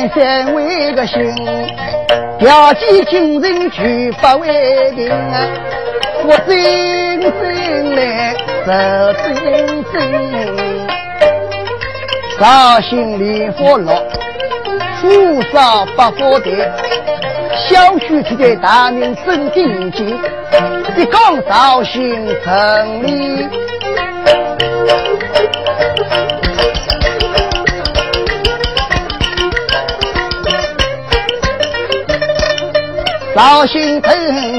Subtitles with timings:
[0.00, 1.20] 三三为个心，
[2.38, 5.46] 要见金人绝不为定啊，
[6.24, 8.72] 我真真来走
[9.20, 9.94] 真真，
[12.38, 13.92] 绍兴莲花落，
[15.02, 16.48] 富少百花台。
[17.68, 20.16] 小区区的大名真顶级，
[20.96, 23.46] 一讲绍兴城里，
[33.40, 34.12] 绍兴城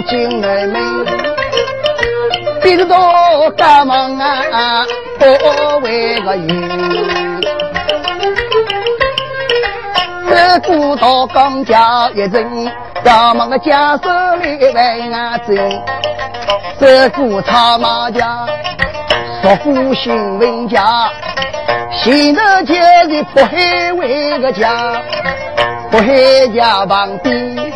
[0.06, 1.06] 进人民，
[2.64, 2.98] 比如多
[3.56, 4.84] 干忙啊，
[5.20, 7.40] 多为个赢。
[10.28, 12.72] 这古道刚家一人。
[13.04, 14.10] 大忙个家手
[14.42, 14.74] 里为
[15.12, 15.54] 俺走，
[16.80, 18.48] 这股草马家，
[19.44, 21.08] 说富新闻家，
[21.92, 25.00] 现在今日不海为个家，
[25.92, 27.74] 不海家旁边，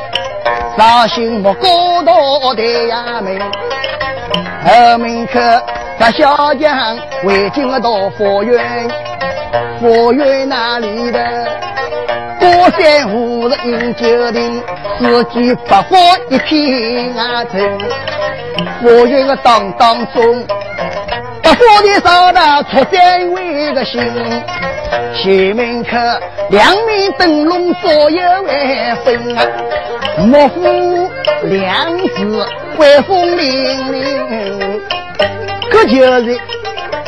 [0.77, 3.39] 绍兴木高道的衙门，
[4.63, 5.39] 后门口
[5.97, 8.87] 那小将围进了到佛院，
[9.79, 11.47] 佛院那里的
[12.41, 14.63] 高山湖的饮酒亭。
[14.97, 15.97] 四季百花
[16.29, 17.77] 一片啊春，
[18.81, 20.41] 我有个当当中，
[21.45, 24.01] 百花的少那出三位个心。
[25.13, 25.91] 前门口
[26.50, 29.45] 两面灯笼左右为分啊，
[30.25, 31.07] 莫负
[31.44, 32.47] 两字
[32.78, 34.81] 威风凛凛。
[35.69, 36.39] 可就是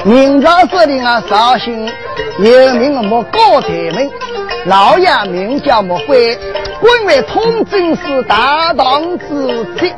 [0.03, 1.91] 明朝设定啊，绍兴
[2.37, 4.07] 有名的莫高台门，
[4.65, 6.37] 老爷名叫莫辉。
[6.79, 9.25] 官为通政司大堂之
[9.79, 9.91] 职，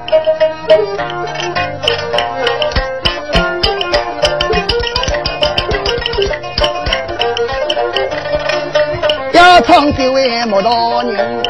[9.59, 10.69] 要唱这位莫大
[11.03, 11.43] 人，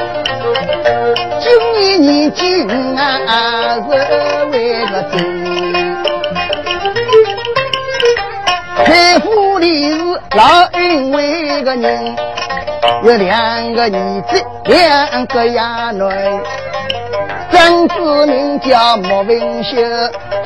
[1.39, 2.63] 今年年纪
[2.97, 6.03] 啊是为个真，
[8.83, 9.99] 开府里是
[10.35, 12.15] 老恩为个人。
[13.03, 16.41] 有两个儿子，两个丫囡，
[17.51, 19.77] 长子名叫莫文秀，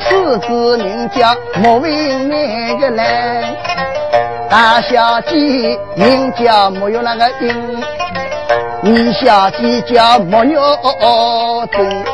[0.00, 3.56] 次子名叫莫文美个来，
[4.54, 7.84] 大小姐名叫莫有那个英，
[8.84, 10.54] 二小姐叫莫玉
[11.72, 12.04] 珍，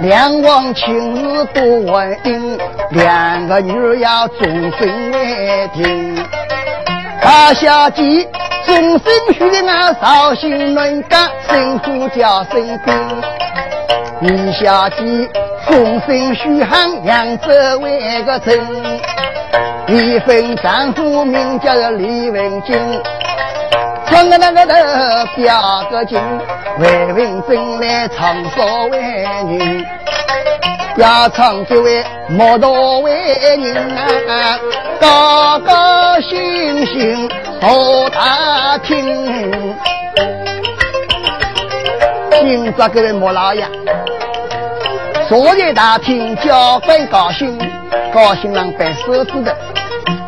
[0.00, 1.62] 两王亲事多
[1.92, 2.58] 闻音，
[2.90, 4.38] 两个女儿要终
[4.76, 6.16] 身为定，
[7.22, 8.28] 大小姐。
[8.64, 12.92] 终身许俺绍兴人家，辛苦叫身兵。
[14.20, 15.30] 二小姐
[15.68, 17.48] 终身许喊扬州
[17.78, 18.58] 为个真。
[19.88, 22.76] 一分丈夫名叫李文金，
[24.08, 26.20] 唱个那个的表个情，
[26.80, 29.86] 为文真来唱所为女。
[30.96, 33.76] 要唱这位莫道为人
[34.28, 34.58] 啊，
[35.00, 37.28] 高高兴兴
[37.60, 39.76] 坐大厅。
[42.32, 43.64] 今朝各位莫老爷
[45.28, 47.58] 坐在大厅，交关高兴，
[48.14, 49.56] 高兴让办手指的。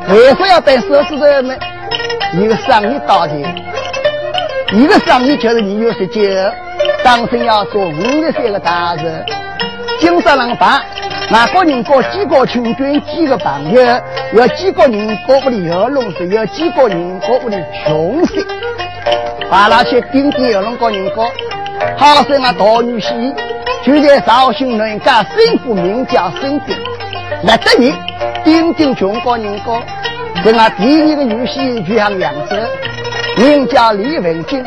[0.09, 1.54] 为何要办手指的呢？
[2.34, 3.38] 一个生意到前，
[4.72, 6.20] 一个生意就是你有十九，
[7.04, 9.25] 当真要做五十岁的大事。
[10.00, 10.82] 今朝人办，
[11.31, 13.81] 哪个人过几个亲眷，几个朋友，
[14.32, 17.56] 有几个人过屋里有龙水，有几个人过屋里
[17.87, 18.44] 穷死。
[19.49, 21.25] 把那些顶顶有龙个人过，
[21.96, 23.32] 好生啊大女婿，
[23.88, 26.76] 就在绍兴人家生父名叫孙兵，
[27.43, 27.94] 那得你
[28.44, 29.82] 顶顶穷过人过，
[30.44, 32.56] 跟俺第一个女婿就像扬州，
[33.38, 34.62] 名叫李文金，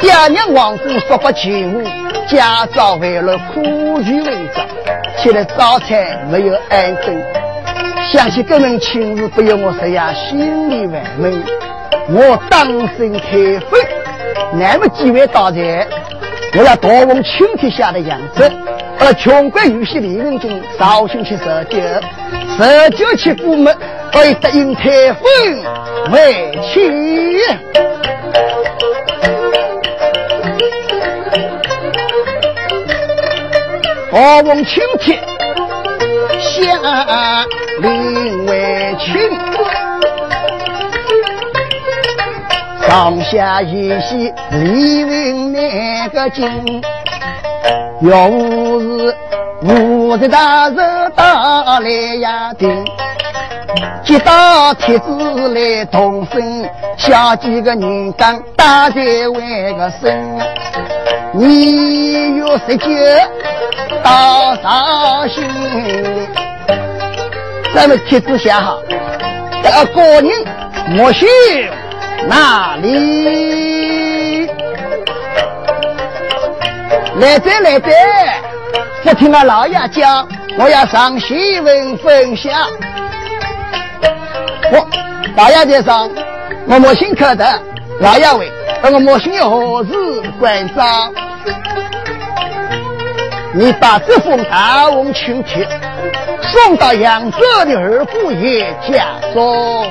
[0.00, 1.84] 爹娘亡故说不清。
[2.28, 4.62] 家早为了苦聚为早，
[5.18, 7.20] 现在早餐没有安顿，
[8.12, 11.42] 想起这门亲事，不由我这样心里烦闷。
[12.10, 12.64] 我当
[12.96, 13.80] 身开封，
[14.52, 15.86] 那么几位大人，
[16.54, 18.50] 我要大奉青天下的样子。
[18.98, 21.78] 而穷国有些李文金绍兴去设酒，
[22.56, 23.76] 设酒去过门，
[24.14, 25.24] 为答应开封
[26.12, 26.80] 为妻。
[34.12, 35.18] 我问青天
[36.38, 37.46] 下
[37.80, 39.14] 林为亲，
[42.92, 46.44] 上下一系李云那个金，
[48.02, 49.16] 要是
[49.62, 50.76] 武则大人
[51.16, 51.88] 打来
[52.20, 52.84] 呀听，
[54.04, 55.08] 接到帖子
[55.54, 60.38] 来动身，下几个人刚大在为个身，
[61.32, 62.88] 你有十九
[64.04, 65.42] 到上心，
[67.74, 68.76] 咱们帖子写好，
[69.62, 70.24] 这个人
[70.90, 71.26] 莫修
[72.28, 74.46] 哪里？
[77.20, 77.90] 来者来者，
[79.04, 80.26] 我听俺老爷讲，
[80.58, 82.52] 我要上新闻分享。
[84.72, 84.88] 我
[85.36, 86.08] 老爷在上，
[86.66, 87.44] 我莫姓可得，
[88.00, 88.48] 老爷问，
[88.94, 89.92] 我莫姓有何事
[90.40, 91.12] 关照？
[93.54, 95.68] 你把这封大红请帖
[96.40, 99.86] 送到扬州的二姑爷家中。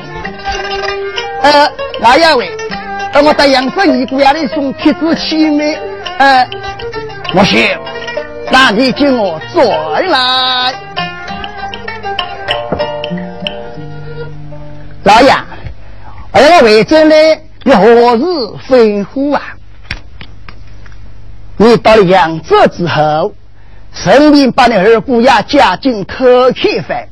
[1.41, 1.71] 呃，
[2.01, 2.47] 老爷问，
[3.25, 5.77] 我到扬州二姑爷里送帖子去没？
[6.19, 6.47] 呃。
[7.33, 7.79] 我行，
[8.51, 10.73] 那你给我转来。
[15.03, 15.33] 老爷，
[16.31, 17.15] 而我为这呢，
[17.63, 17.85] 有何
[18.17, 18.23] 日
[18.69, 19.41] 吩咐啊？
[21.57, 23.33] 你到了扬州之后，
[23.93, 27.07] 顺便把你二姑爷嫁进可开饭，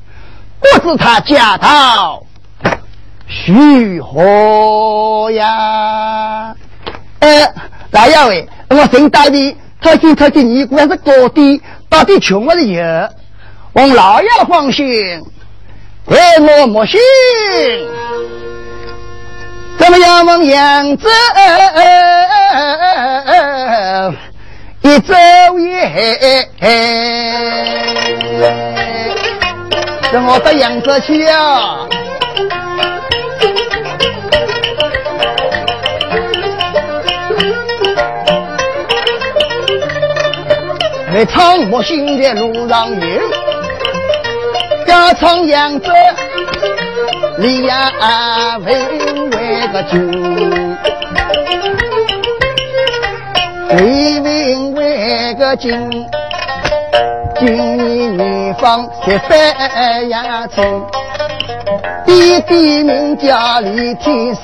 [0.59, 2.23] 不知他嫁到
[3.29, 6.55] 徐何呀？
[7.19, 7.53] 呃，
[7.91, 9.57] 老爷喂，我正大的。
[9.81, 12.81] 他今他今你果然是高低，到底穷还是有？
[13.73, 14.85] 望老爷放心，
[16.05, 16.99] 为我莫信。
[19.77, 20.25] 怎么样？
[20.25, 21.07] 望扬州
[24.81, 25.13] 一走
[25.59, 26.49] 也，
[30.11, 31.87] 等我到扬州去啊！
[41.11, 43.01] 在苍漠新的路上有，
[44.85, 45.91] 家常扬州，
[47.39, 50.77] 李亚文为个君，
[53.75, 56.07] 李文为个君，
[57.37, 58.17] 今
[58.55, 59.35] 方十八
[60.09, 60.81] 呀春，
[62.05, 64.41] 弟弟名叫李天石，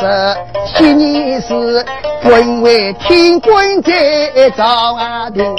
[0.66, 1.86] 昔年是
[2.24, 3.94] 官为天官在
[4.56, 4.96] 赵
[5.34, 5.56] 廷。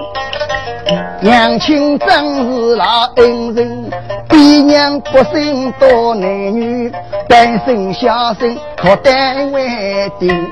[1.21, 3.91] 娘亲真是老恩人，
[4.29, 6.93] 爹娘不生多男女，
[7.29, 10.47] 单身小生靠单位定。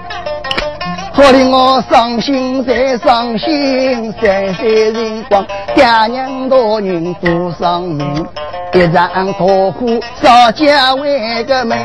[1.17, 8.27] 好令我伤心再伤心，三岁辰光爹娘大人不上命，
[8.73, 9.73] 一场大火
[10.21, 11.79] 烧家为个门，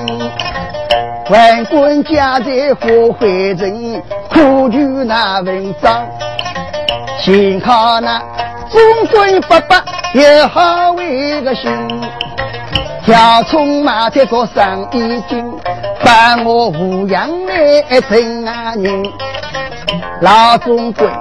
[1.30, 2.88] 万贯家财化
[3.20, 6.08] 灰尘，苦求那文章，
[7.22, 8.20] 幸好那。
[8.72, 8.82] 忠
[9.12, 9.86] 君爸爸
[10.16, 11.72] 也好为个心，
[13.06, 15.54] 挑葱马菜做生意经，
[16.04, 19.04] 把我抚养来真啊人。
[20.22, 21.12] 老总管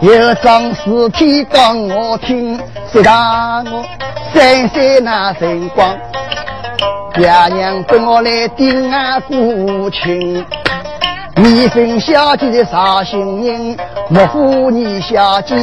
[0.00, 2.58] 有桩事体讲我听，
[2.92, 3.84] 说让我
[4.34, 5.96] 三岁那辰光，
[7.14, 10.44] 爹娘跟我来定啊父亲，
[11.36, 13.76] 你分小姐的绍兴人，
[14.08, 15.54] 莫负你小姐。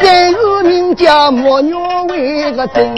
[0.00, 2.94] 三日名叫莫鸟为个真，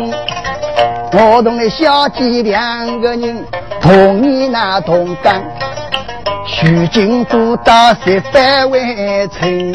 [1.18, 3.42] 我同那小姐两个人
[3.80, 5.42] 同年那同干，
[6.46, 9.74] 徐金都到十八为村，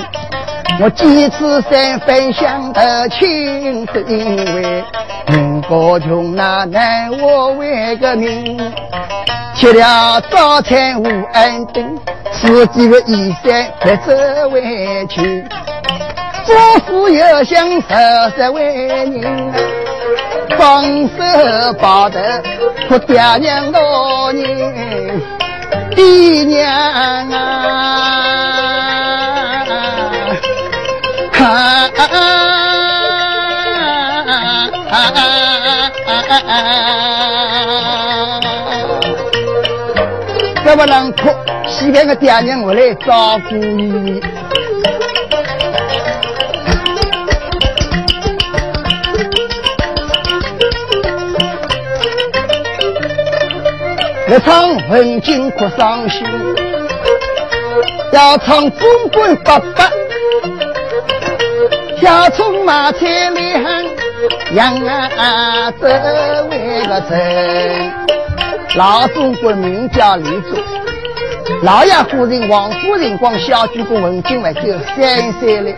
[0.80, 4.84] 我几次三番想得清，是因为
[5.30, 8.60] 民国穷那难我为个命，
[9.56, 11.98] 吃了早餐无安定，
[12.34, 14.14] 吃几个衣衫再走
[14.52, 14.62] 回
[15.08, 15.44] 去。
[16.46, 16.56] 做
[17.08, 17.88] 事要想实
[18.36, 18.64] 实为
[19.08, 19.52] 人，
[20.50, 22.42] 双手抱得
[22.88, 25.22] 可爹娘老人，
[25.96, 27.38] 爹娘啊，
[40.64, 41.30] 怎么能哭？
[41.68, 44.22] 西边个爹娘我来照顾你。
[54.32, 56.26] 一场文经哭伤心，
[58.14, 59.92] 要唱中国爸爸，
[62.00, 63.30] 小葱马菜
[64.52, 65.86] 两杨啊走
[66.50, 67.92] 为个真。
[68.78, 70.56] 老中国名叫李祖，
[71.64, 74.62] 老爷夫人王夫人光小举过文经外就
[74.96, 75.74] 三岁了，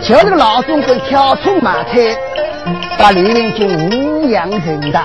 [0.00, 1.98] 就这个老总管跳出马车，
[2.96, 5.00] 把李文金五羊人的，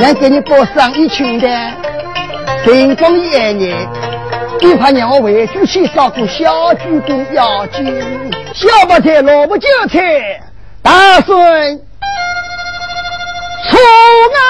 [0.00, 1.46] 能给你包上一群的，
[2.64, 3.76] 成功一年，
[4.58, 7.84] 你怕让我回去去照顾小舅公要紧，
[8.54, 10.40] 小白菜萝卜韭菜，
[10.82, 11.76] 大孙
[13.68, 13.76] 出
[14.32, 14.40] 啊！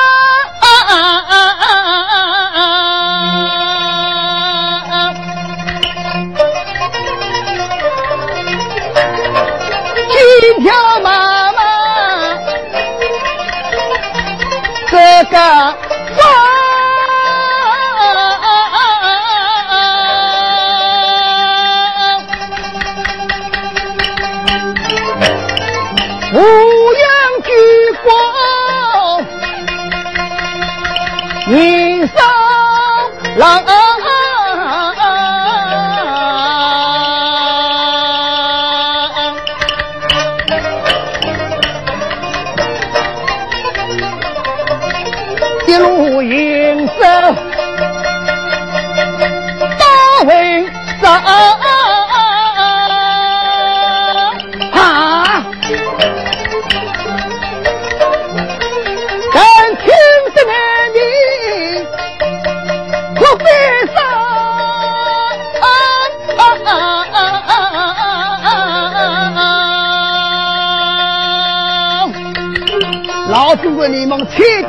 [33.40, 34.09] 浪。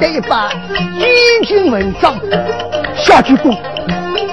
[0.01, 0.51] 得一把，
[0.97, 1.07] 英
[1.45, 2.19] 俊文章，
[2.95, 3.55] 小鞠躬，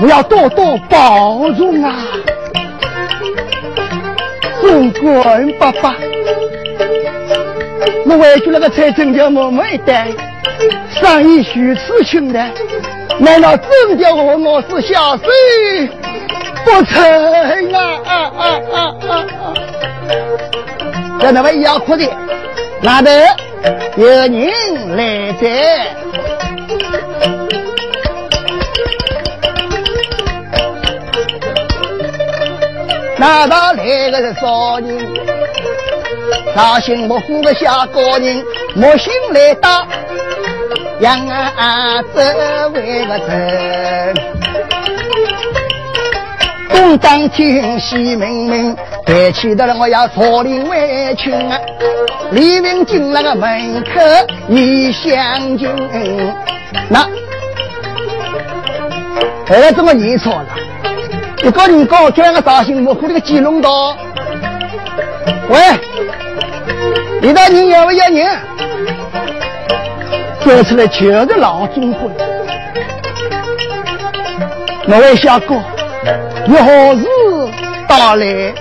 [0.01, 1.95] 我要多多保重啊！
[4.63, 5.95] 总管爸爸，
[8.07, 10.09] 我回去那个财政叫默默一单，
[10.91, 12.43] 生意如此穷的，
[13.19, 15.29] 难道真叫我我是小三
[16.65, 18.01] 不成啊？
[18.07, 19.53] 啊啊啊啊啊！
[21.21, 22.11] 在那边要哭的，
[22.81, 23.11] 哪得？
[23.97, 24.33] 有人
[24.99, 25.47] 来在，
[33.17, 34.99] 那道来个是少人？
[36.53, 39.87] 绍兴木府的小高人，莫心来到，
[40.99, 42.21] 杨啊走
[42.75, 44.15] 为个人，
[46.71, 48.77] 东当听西明明。
[49.09, 51.59] 抬起的了，我要坐领围裙啊！
[52.33, 53.91] 李明进那个门口
[54.51, 55.75] 一相敬，
[56.91, 57.09] 那
[59.47, 60.47] 儿子我念错了，
[61.43, 63.97] 一个人讲叫个大兴模糊这个鸡笼道，
[65.49, 65.59] 喂，
[67.23, 68.39] 你到人要不要人？
[70.45, 72.15] 走出来就是老总管，
[74.85, 75.55] 那位小哥，
[76.47, 77.07] 有好事
[77.89, 78.53] 到来。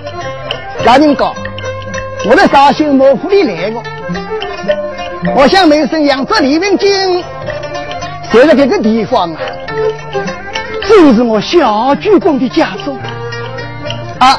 [0.85, 1.33] 老人讲，
[2.29, 3.83] 我在绍兴莫府里来过，
[5.35, 7.23] 我想门生养着李文金，
[8.31, 9.39] 就在这个地方啊，
[10.87, 12.97] 就是我小鞠公的家中
[14.19, 14.37] 啊。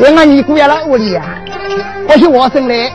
[0.00, 1.22] 我俺尼姑爷那屋里呀，
[2.08, 2.90] 我是我生来，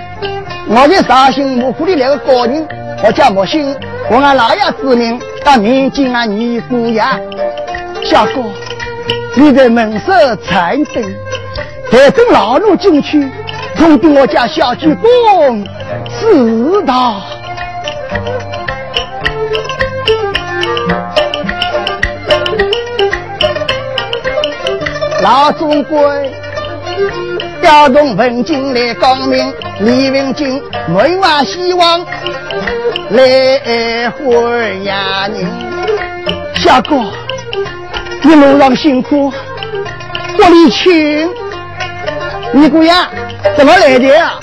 [0.68, 2.68] 我在绍兴莫府里来个高人，
[3.04, 3.76] 我叫莫兴，
[4.10, 7.02] 我俺老爷之名，到面见俺尼姑爷。
[8.04, 8.44] 小哥，
[9.36, 11.04] 你在门首参灯。
[11.94, 13.32] 带着老奴进去，
[13.76, 15.64] 通禀我家小鞠公
[16.20, 17.22] 知道。
[25.22, 26.26] 老总官
[27.62, 32.04] 调动文警来告明，李文静门外希望
[33.12, 34.92] 来欢迎
[35.36, 35.48] 你。
[36.56, 36.96] 小哥，
[38.24, 39.32] 一路上辛苦，
[40.40, 41.43] 我里请。
[42.54, 43.08] 你姑娘
[43.58, 44.34] 怎么来的呀？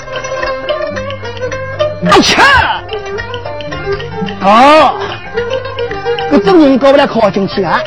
[2.11, 2.41] 阿切！
[4.43, 4.99] 哦，
[6.29, 7.81] 这众人搞不来靠进去啊！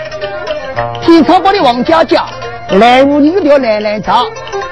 [1.03, 2.25] 天朝国的王家家
[2.71, 4.25] 来无女条来来找，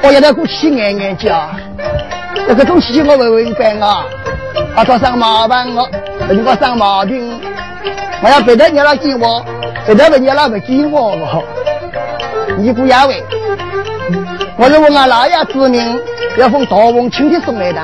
[0.02, 1.50] 我要他过去挨挨叫。
[2.48, 4.06] 这个东西我问问办啊，
[4.74, 5.86] 啊，找上麻烦我，
[6.28, 7.38] 人家上毛病，
[8.22, 9.44] 我要别的你老给我，
[9.84, 11.44] 别的你老不见我我，
[12.56, 13.22] 你姑娘喂。
[14.56, 15.98] 我是问俺老爷之命，
[16.36, 17.80] 要奉大王亲戚送来的。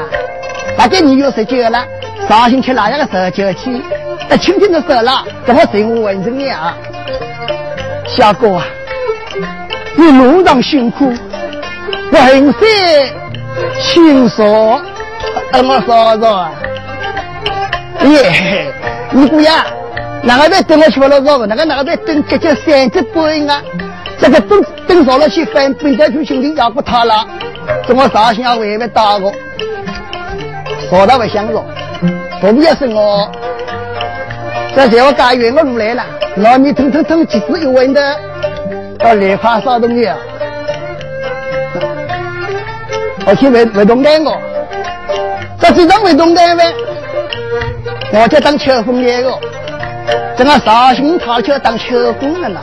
[0.77, 1.85] 大概你有十九了，
[2.29, 3.83] 绍兴去老爷的十九去，
[4.29, 6.75] 那亲戚都走了，怎么任务完成了？
[8.07, 8.67] 小哥啊，
[9.97, 11.13] 你路上辛苦，
[12.13, 13.13] 浑身
[13.81, 14.81] 轻松，
[15.51, 16.49] 等我说说。
[18.09, 18.73] 耶，
[19.11, 19.51] 你姑爷，
[20.23, 21.47] 哪个在等我去了说？
[21.47, 22.23] 哪个哪个在等？
[22.25, 23.63] 姐姐三级半啊！
[24.21, 27.27] 这个等等少了些分，本在就心里要不他了。
[27.87, 29.33] 怎么绍兴要外面打我？
[30.89, 31.65] 说到不相容，
[32.41, 33.31] 不也是我？
[34.75, 36.05] 这叫我家园我入来了，
[36.37, 38.01] 老米腾腾腾，几子一问的，
[38.99, 40.17] 到莲花啥东西啊？
[43.27, 44.41] 我去为为动单我，
[45.61, 46.73] 这这张为动单呗，
[48.13, 49.39] 我就当秋风来个，
[50.37, 52.61] 这个绍兴他就当秋风了呐。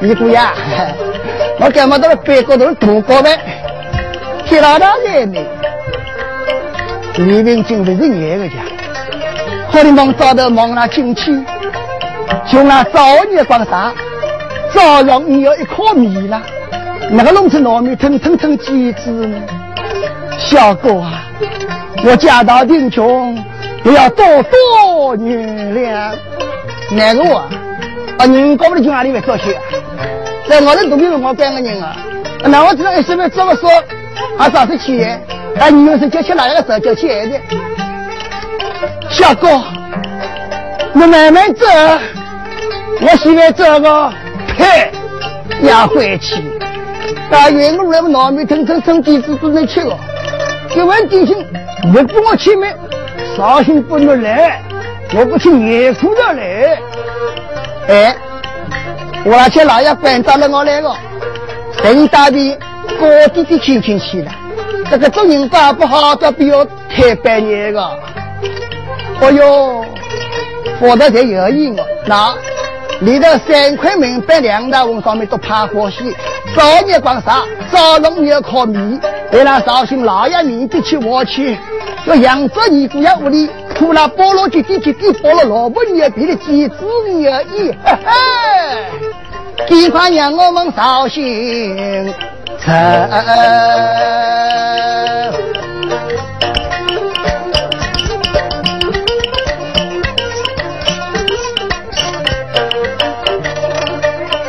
[0.00, 0.52] 你姑呀，
[1.58, 3.38] 我干嘛到了北国头度过呗？
[4.46, 5.40] 去哪哪来呢？
[7.16, 8.54] 黎明进不是你个家，
[9.68, 11.32] 好的忙早的忙那进去，
[12.50, 13.92] 就那早年光啥，
[14.72, 16.42] 早上你要一颗米了。
[17.10, 19.38] 那个弄成糯米腾腾腾几子呢？
[20.38, 21.24] 小哥啊，
[22.04, 23.34] 我家道贫穷，
[23.82, 26.14] 你要多多原谅。
[26.90, 27.48] 哪个啊？
[28.18, 29.56] 啊，人搞不的去哪里来做去？
[30.48, 31.96] 在我的肚皮上我干个人啊！
[32.44, 33.70] 那我知道一时没这么说，
[34.36, 35.18] 还啥子钱？
[35.58, 37.40] 啊，你们是叫去哪个走叫去来的？
[39.08, 39.48] 小哥，
[40.92, 41.66] 你慢慢走，
[43.00, 44.12] 我现在走个，
[44.56, 44.90] 呸，
[45.62, 46.36] 要回去。
[47.30, 49.98] 大元我来不糯米腾腾腾几子都能吃了，
[50.76, 51.44] 一碗点心
[51.92, 52.74] 不给我去买，
[53.36, 54.60] 绍兴不能来，
[55.14, 56.78] 我不去野苦的来。
[57.88, 58.16] 哎，
[59.24, 60.96] 我那去老爷搬到了我来了，
[61.76, 62.56] 陈大弟
[62.98, 64.32] 哥弟弟亲亲去了，
[64.90, 67.80] 这个做人家不好，这比我太半年个。
[69.20, 69.84] 哎呦，
[70.80, 72.34] 活得才有意哦，那
[73.00, 76.14] 里头三块门板两大文上面都怕欢喜。
[76.54, 78.98] 早年光啥，早农要靠米，
[79.32, 81.58] 为了绍兴老爷面的去我去，
[82.06, 86.76] 要扬州尼姑爷屋里，苦了菠萝几滴几滴，菠萝萝卜也比的几子
[87.18, 92.12] 也一，嘿嘿，几块让我们绍兴。
[92.60, 92.72] 成。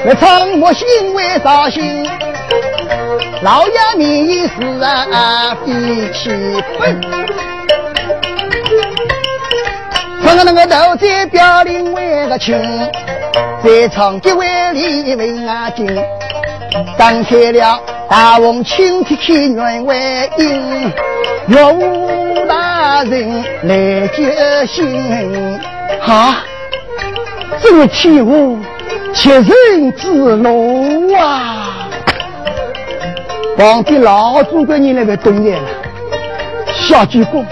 [0.07, 2.07] 我唱我心为绍兴，
[3.45, 5.71] 老爷面是啊比
[6.11, 6.31] 气
[6.79, 6.99] 愤。
[10.23, 12.59] 唱个那个斗嘴表里为个情，
[13.63, 15.87] 再唱几位里为啊金。
[16.97, 17.79] 张开了
[18.09, 20.91] 大红青天开元为英，
[21.45, 25.61] 岳武大人来接信。
[26.01, 26.37] 哈，
[27.61, 28.57] 这个天武。
[29.13, 31.74] 七人之怒啊！
[33.57, 35.69] 皇帝老祖国你那个懂眼了，
[36.73, 37.45] 小鞠躬，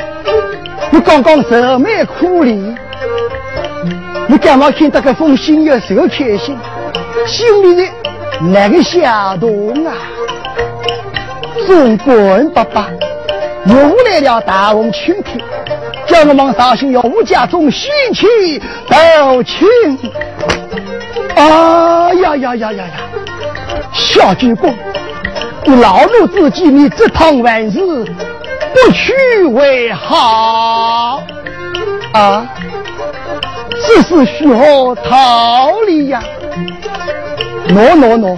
[0.92, 2.78] 你刚刚愁眉苦脸，
[4.28, 6.58] 你干嘛看到个封信要受开心？
[7.26, 7.92] 心里的
[8.52, 9.94] 那个小动啊？
[11.66, 12.90] 中国人爸爸
[13.66, 15.40] 又来了大红春天，
[16.06, 19.66] 叫我们绍兴要五家中喜气到亲。
[21.36, 22.94] 啊呀呀呀呀呀！
[23.94, 24.74] 小鞠躬，
[25.66, 31.24] 你老奴自己，你这趟完事不去为好
[32.12, 32.46] 啊！
[33.72, 36.22] 只是需要逃离呀！
[37.70, 38.38] 喏喏喏，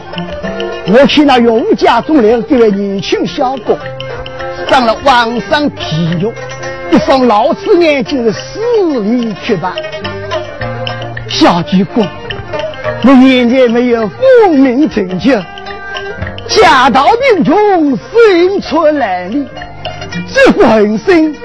[0.94, 3.76] 我去那永家中来这位年轻小哥，
[4.70, 6.32] 上了网上皮肉，
[6.92, 8.60] 一双老刺眼睛是死
[9.00, 9.76] 里去吧？
[11.28, 12.06] 小鞠躬。
[13.04, 15.40] 我现在没有功名成就，
[16.48, 19.48] 家道贫穷，生存难离，
[20.32, 21.36] 这副狠心，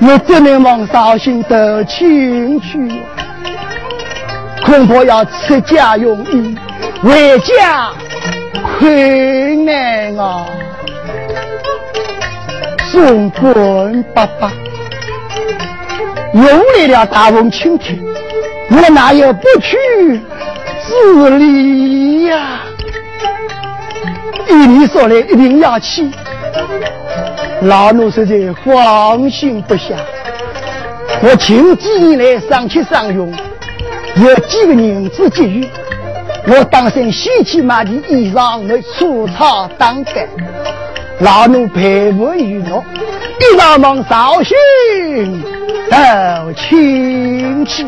[0.00, 2.78] 我只能往绍兴投亲去，
[4.64, 6.56] 恐怕要出家用医，
[7.02, 7.90] 回家
[8.78, 10.46] 困难啊！
[12.90, 14.50] 宋官爸爸，
[16.32, 17.98] 用来了大风晴天，
[18.70, 20.20] 我哪有不去？
[20.82, 22.62] 自理呀！
[24.50, 26.10] 依你说来，一定要去。
[27.62, 28.34] 老奴实在
[28.64, 29.94] 放心不下。
[31.22, 33.32] 我近几年来上去上用，
[34.16, 35.68] 有几个银子给予，
[36.46, 40.26] 我当身洗去买件衣裳来粗糙当干。
[41.20, 42.82] 老奴陪伴于侬，
[43.38, 45.42] 一上忙绍兴
[45.90, 47.86] 到亲戚。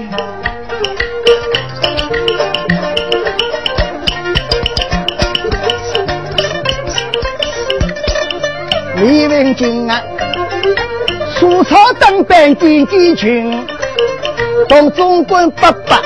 [9.03, 10.01] 李文金啊，
[11.35, 13.67] 粗草当班点点群，
[14.69, 16.01] 同中国伯伯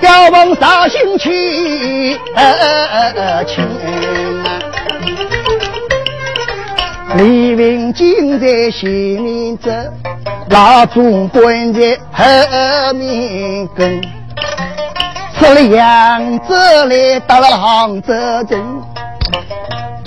[0.00, 2.16] 要往绍兴去，
[3.44, 3.64] 亲
[4.44, 4.60] 啊！
[7.16, 9.68] 李文金在前面走，
[10.50, 14.00] 老总管在后面跟。
[15.36, 16.54] 出了扬州
[16.88, 18.12] 来到了杭州
[18.48, 18.82] 城，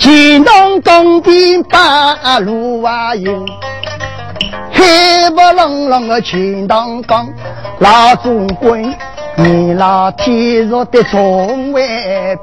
[0.00, 3.44] 乾隆宫边八路瓦营，
[4.72, 7.34] 黑不隆隆的乾隆宫，
[7.80, 8.80] 老总管
[9.36, 11.84] 你老天若的众卫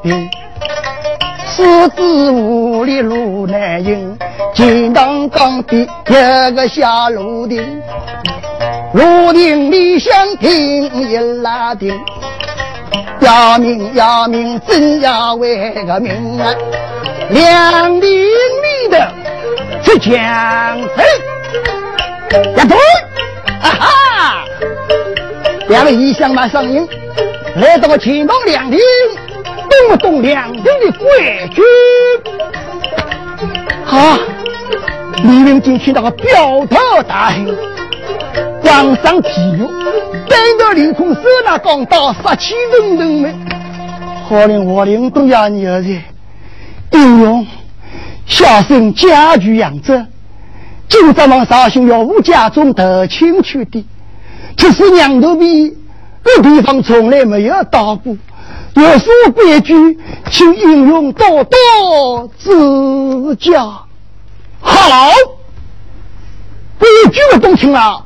[0.03, 0.29] 兵。
[1.47, 4.17] 狮子屋里路难行，
[4.53, 5.77] 金堂岗的
[6.09, 7.81] 一个小路亭，
[8.91, 11.97] 路亭里想听一拉丁，
[13.25, 16.53] 要命要命真要为个命啊！
[17.31, 19.11] 两亭里的
[19.83, 21.03] 出枪声，
[22.55, 22.77] 呀对，
[23.61, 24.45] 啊哈，
[25.67, 26.87] 两个异响马上应，
[27.55, 28.79] 来到了乾隆两亭。
[29.67, 31.61] 懂不懂两京的规矩？
[33.83, 34.19] 好，
[35.23, 37.33] 你们进去那个表头大，
[38.65, 39.65] 皇上批阅，
[40.27, 43.33] 等到凌空手拿钢刀杀气腾腾的，
[44.27, 45.95] 好令我领东亚女儿子
[46.91, 47.45] 英勇，
[48.25, 50.05] 小生家具养着，
[50.89, 53.85] 就在往绍兴要武家中得亲去的，
[54.57, 55.77] 这是娘头比
[56.23, 58.17] 那地方从来没有到过。
[58.73, 59.73] 有所规矩，
[60.31, 63.85] 请英勇多多指教。
[64.59, 65.11] 好，
[66.77, 68.04] 规矩我懂听了。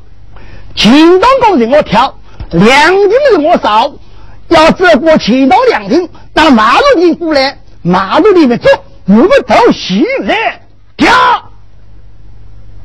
[0.75, 2.13] 秦东宫人我挑，
[2.51, 3.93] 两亭人我扫。
[4.47, 8.67] 要走过秦东两亭，到马路里过来，马路里面走，
[9.05, 10.61] 我们都行来
[10.97, 11.13] 跳。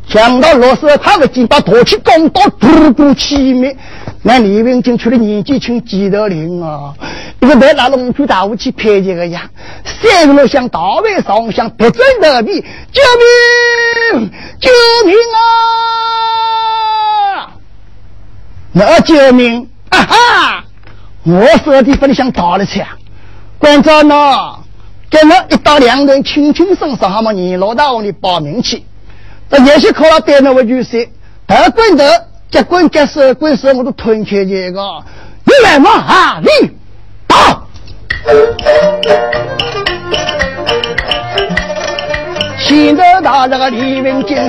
[0.07, 3.75] 想到罗斯他的金把夺起钢刀，突突起灭。
[4.23, 6.93] 那李文进去的年纪轻，几多龄啊？
[7.41, 9.51] 一个白拿龙珠大武器拍这个呀，
[10.03, 13.01] 三个人像大卫上像不争得比，救
[14.13, 14.31] 命！
[14.61, 14.71] 救
[15.07, 15.17] 命
[17.39, 17.54] 啊！
[18.77, 19.69] 那救命！
[19.91, 20.65] 啊哈！
[21.23, 22.85] 我手里不能像打了枪，
[23.57, 24.59] 关照呢，
[25.09, 27.31] 给我一刀两断，轻轻松松，好嘛？
[27.31, 28.83] 你老大王的报名去，
[29.49, 31.09] 这也是靠了对那位女婿，
[31.47, 32.05] 得棍头。
[32.51, 34.81] 结棍结手棍手，我都吞开一个。
[35.45, 36.41] 你来嘛啊！
[36.41, 36.49] 你
[37.27, 37.63] 打！
[42.59, 44.43] 现在打这个李文金，救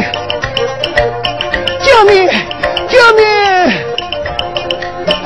[2.07, 2.27] 命！
[2.89, 3.34] 救命！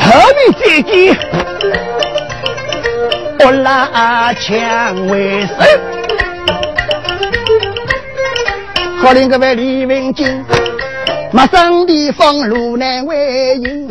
[0.09, 1.15] 何必再见？
[3.45, 5.55] 我拉枪为生，
[8.97, 10.43] 好令各位李文金。
[11.31, 13.87] 陌生地方路难为迎，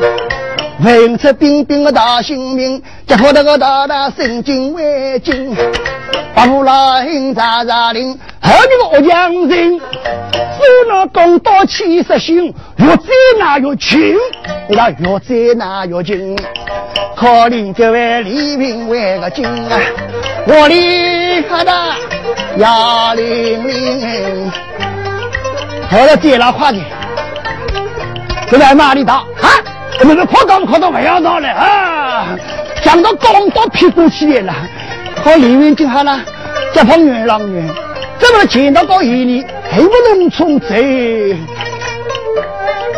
[0.85, 5.57] 问出兵兵的大姓名，结果那个大大神经为惊。
[6.35, 13.07] 八路老营扎扎领，后面个恶将人，手拿钢刀气势行，越战
[13.39, 14.15] 那越轻，
[14.69, 16.39] 那越战那越轻。
[17.17, 19.81] 可令这位李平为个精啊，
[20.47, 21.73] 我厉害的
[22.59, 24.53] 幺零零，
[25.91, 26.85] 好了，接了快点。
[28.51, 29.49] 就在哪里打啊？
[30.01, 32.29] 那个跑高跑到不要到了啊！
[32.83, 34.55] 想到钢刀劈过起来了，
[35.23, 36.21] 和李云进好了，
[36.73, 37.69] 这碰元朗元，
[38.19, 41.37] 怎么见到高一里还不能从这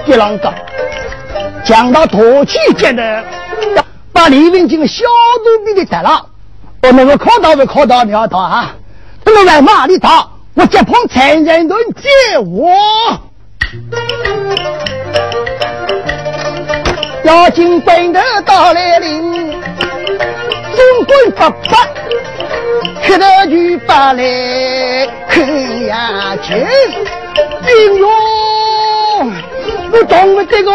[0.06, 0.52] 一浪高，
[1.64, 3.24] 讲到土气间的，
[4.12, 5.04] 把李云进小
[5.44, 6.26] 肚皮给逮了。
[6.82, 8.74] 我那个靠到不靠到你要打啊？
[9.24, 10.26] 那么在哪里打？
[10.54, 12.70] 我接碰残忍顿接我。
[17.30, 19.52] 要进本头到来临，
[20.74, 21.86] 总管不发，
[23.04, 28.08] 磕头就发来看呀亲，英勇，
[29.92, 30.72] 我懂不这个，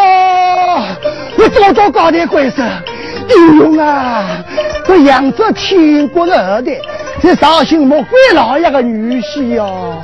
[1.37, 2.61] 我早早搞点官司，
[3.35, 4.25] 英勇啊！
[4.87, 6.79] 我扬州天国的后代，
[7.21, 10.01] 是绍兴莫鬼老爷的女婿哟，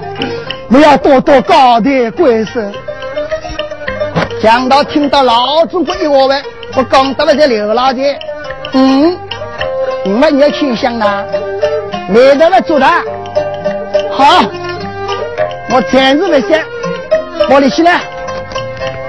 [0.70, 2.70] 我要多多搞点官司。
[4.42, 6.44] 想到听到老祖国一话完，
[6.76, 8.18] 我刚到了这刘老姐，
[8.74, 9.16] 嗯，
[10.04, 11.06] 你们要去向呢？
[12.10, 12.88] 来到了做的，
[14.10, 14.44] 好，
[15.70, 16.60] 我暂时不想，
[17.52, 17.92] 我里去了，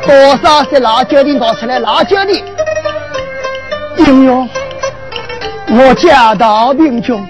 [0.07, 2.45] 多少是辣椒的拿出来，辣椒的，
[3.97, 4.47] 英勇，
[5.71, 7.27] 我家道贫穷，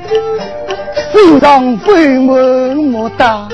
[1.12, 3.47] 身上分文莫大，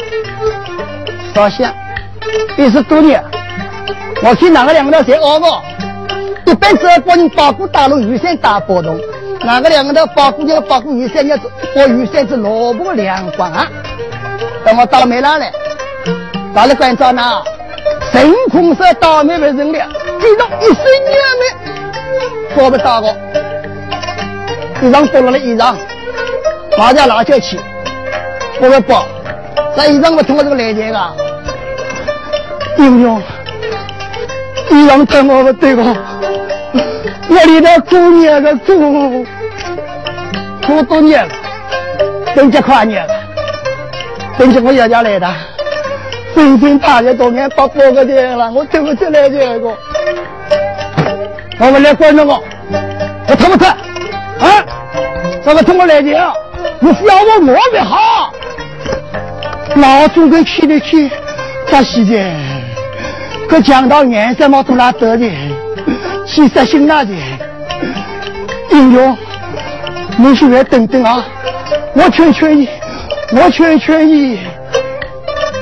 [1.34, 1.70] 少想，
[2.56, 3.22] 一十多年。
[4.22, 5.62] 我去哪个两个头在熬过？
[6.44, 8.98] 一般只要帮人保护大陆雨伞大波动，
[9.44, 11.42] 哪个两个头保护要保护雨伞，要是
[11.74, 13.68] 保雨伞是萝卜两光啊！
[14.64, 15.46] 等我到了没来了，
[16.54, 17.22] 大了关照呢，
[18.12, 19.86] 神空色倒霉为人了，
[20.20, 23.14] 这种一生年没做不到的，
[24.82, 25.74] 衣裳脱了衣裳，
[26.76, 27.60] 马上拿就去，
[28.60, 28.94] 我说不，
[29.76, 31.12] 这衣裳我通过这个来钱啊，
[32.78, 33.22] 英雄，
[34.70, 39.24] 衣裳穿我不对个，我里头过年的过，
[40.66, 41.34] 过多年了，
[42.34, 43.14] 等这跨年了，
[44.38, 45.28] 等这我爷爷来的。
[46.34, 49.76] 真正大爷多年把包个的了，我对不起来这个。
[51.58, 52.44] 我们来观众我，
[53.26, 53.68] 我疼不疼？
[53.68, 54.64] 啊？
[55.42, 56.10] 怎么通过来的？
[56.80, 58.32] 你非要我摸的好？
[59.74, 61.10] 老祖跟去的去，
[61.68, 62.57] 咋洗的？
[63.48, 65.26] 可讲到颜色嘛，从哪得的？
[66.26, 67.12] 气色心那的？
[68.70, 69.16] 英雄，
[70.18, 71.24] 你是来等等啊！
[71.94, 72.68] 我劝劝你，
[73.32, 74.38] 我劝劝你。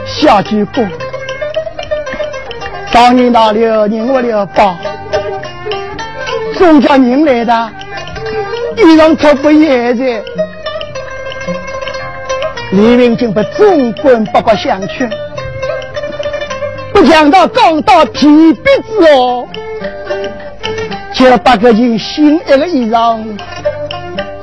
[0.05, 0.89] 下句功，
[2.93, 4.77] 当年那里人我了帮，
[6.55, 7.71] 宋家人来的，
[8.79, 10.25] 衣裳脱不也的。
[12.73, 15.09] 李明经被总管八卦相劝，
[17.09, 19.47] 讲到刚到提鼻子哦，
[21.15, 23.23] 就把个人新一个衣裳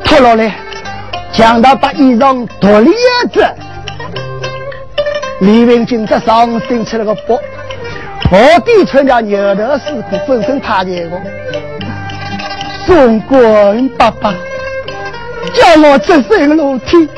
[0.04, 0.56] 脱落来，
[1.34, 2.88] 讲到把衣裳脱了
[3.32, 3.46] 子。
[5.42, 7.38] 李文金在上生出了个福，
[8.32, 11.22] 我弟村家牛头师傅本身他的个，
[12.86, 14.34] 宋官爸爸
[15.54, 17.10] 叫我直升楼梯，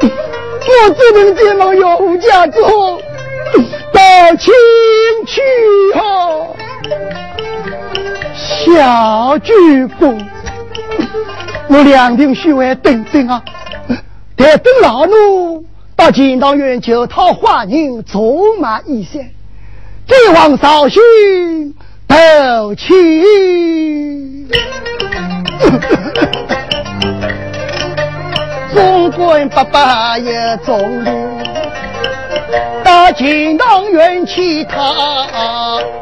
[0.00, 3.00] 我只能这么有家之后
[3.92, 4.00] 到
[4.36, 4.52] 亲
[5.26, 5.40] 去
[5.94, 6.48] 哈，
[8.34, 9.52] 小鞠
[10.00, 10.18] 躬，
[11.68, 13.42] 我两定虚伪等等啊，
[14.36, 15.64] 得等老奴。
[15.94, 18.20] 到金堂院就讨花人，走
[18.58, 19.30] 马一线，
[20.08, 21.74] 再往绍兴
[22.08, 24.48] 投亲。
[28.74, 31.10] 总管 爸爸也中路，
[32.84, 34.92] 大金堂院去讨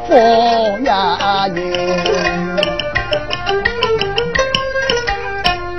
[0.09, 1.55] 花人，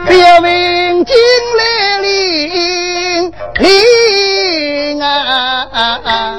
[0.07, 1.15] 别问进
[1.57, 3.31] 来领。
[3.60, 6.36] 灵啊，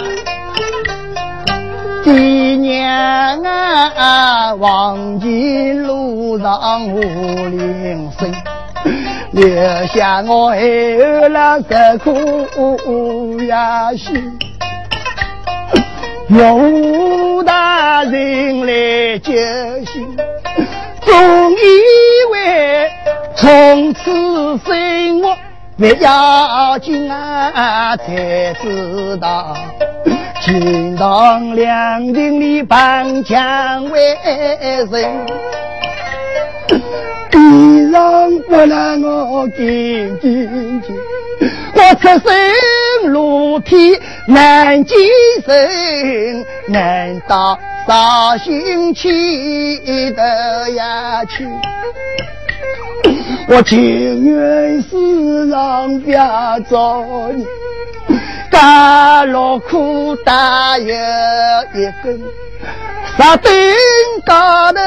[2.03, 8.33] 爹娘啊，忘记路上无铃声，
[9.33, 14.39] 留下我儿郎十苦呀心，
[16.29, 19.33] 用大人来救
[19.87, 20.07] 心，
[21.01, 21.55] 总以
[22.31, 22.91] 为
[23.35, 24.03] 从此
[24.67, 25.35] 生活。
[25.79, 29.57] 不要紧啊，才知道
[30.43, 34.15] 金堂两厅里帮墙为
[34.91, 35.27] 人，
[37.31, 40.97] 地上不让我紧紧紧，
[41.75, 44.97] 我出生露体难见
[45.47, 49.11] 人，难道绍兴去
[50.13, 51.47] 得呀去？
[53.49, 56.15] 我情愿世上别
[56.71, 57.45] 找你，
[58.51, 62.21] 甘劳苦担有一根，
[63.19, 63.53] 杀灯
[64.25, 64.79] 高头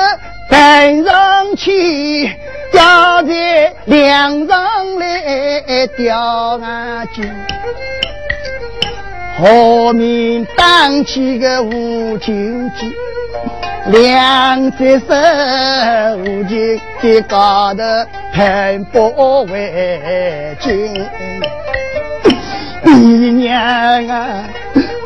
[0.49, 2.29] 登上去，
[2.71, 7.31] 吊在梁上来吊眼睛，
[9.39, 12.93] 后面当起个无情鸡。
[13.87, 15.05] 两只手
[16.17, 17.83] 无情的高头
[18.33, 21.05] 攀波为巾，
[22.83, 24.43] 爹娘啊，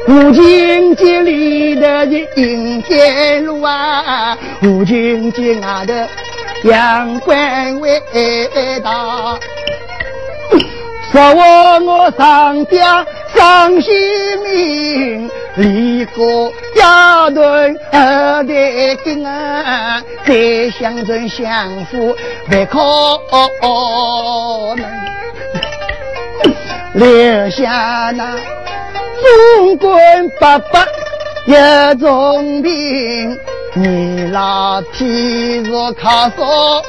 [0.10, 5.94] 无情节里头的阴间路啊，无情节外头
[6.68, 8.02] 阳关为
[8.84, 9.38] 大，
[11.12, 13.94] 说我我上吊伤心
[14.44, 15.30] 命。
[15.56, 22.16] 离过家团二代根啊，再相成相扶
[22.48, 22.80] 不可
[24.76, 24.90] 能，
[26.94, 28.36] 留下那
[29.22, 30.86] 总管爸爸
[31.46, 31.54] 一
[32.00, 33.38] 种病，
[33.74, 36.84] 你老天是靠说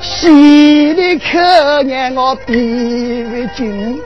[0.00, 1.38] 心里可
[1.84, 4.00] 怜我比不进。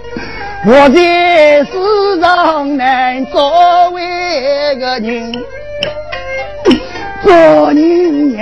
[0.64, 5.32] 我在世上难作为个人，
[7.24, 8.38] 做人也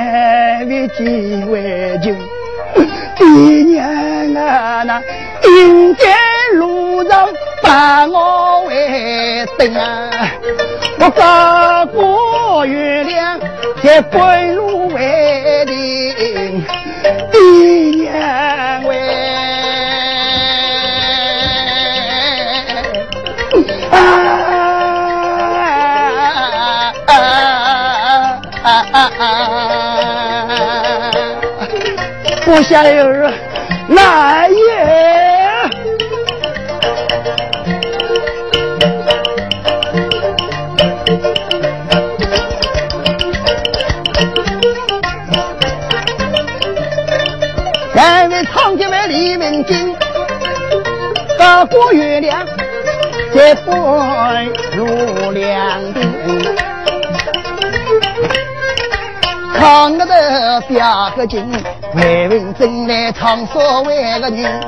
[0.67, 2.15] 为几为情。
[3.17, 3.27] 爹
[3.65, 3.89] 娘
[4.35, 5.03] 啊，那
[5.49, 6.09] 阴间
[6.55, 7.29] 路上
[7.63, 10.11] 把我为等啊！
[10.99, 13.39] 我高过月亮，
[13.83, 16.65] 也归路为邻，
[17.33, 17.41] 爹
[18.03, 18.99] 娘喂！
[23.91, 23.95] 啊
[27.07, 27.09] 啊
[28.63, 29.60] 啊啊啊！
[32.51, 33.09] 不下有
[33.91, 35.71] 来也。
[51.39, 52.45] 高过月亮，
[53.33, 53.71] 再不
[54.77, 55.99] 如两鬓。
[59.55, 61.49] 看我的表个情，
[61.95, 64.61] 为文正来唱所谓个人。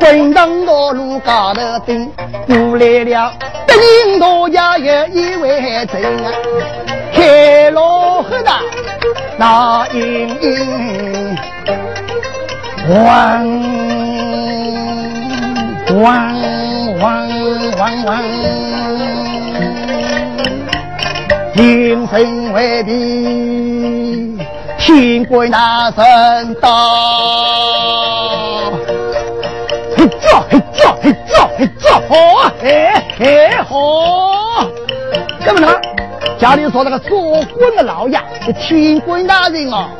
[0.00, 2.10] 滚当道路高头顶，
[2.46, 3.32] 过来了
[3.66, 6.32] 德人大家有一位真啊，
[7.12, 8.50] 开老河的
[9.36, 11.36] 那英英，
[12.88, 13.46] 王。
[15.90, 16.04] 汪
[17.00, 17.02] 汪
[17.78, 18.08] 汪汪，
[21.54, 22.90] 精神为地，
[24.88, 26.70] 天归那神道。
[29.94, 34.66] 嘿走嘿走嘿走嘿走，好啊，嘿嘿好。
[35.44, 35.78] 怎么了？
[36.38, 37.20] 家里说那个做
[37.58, 38.18] 官的老爷，
[38.58, 39.90] 天归大人啊。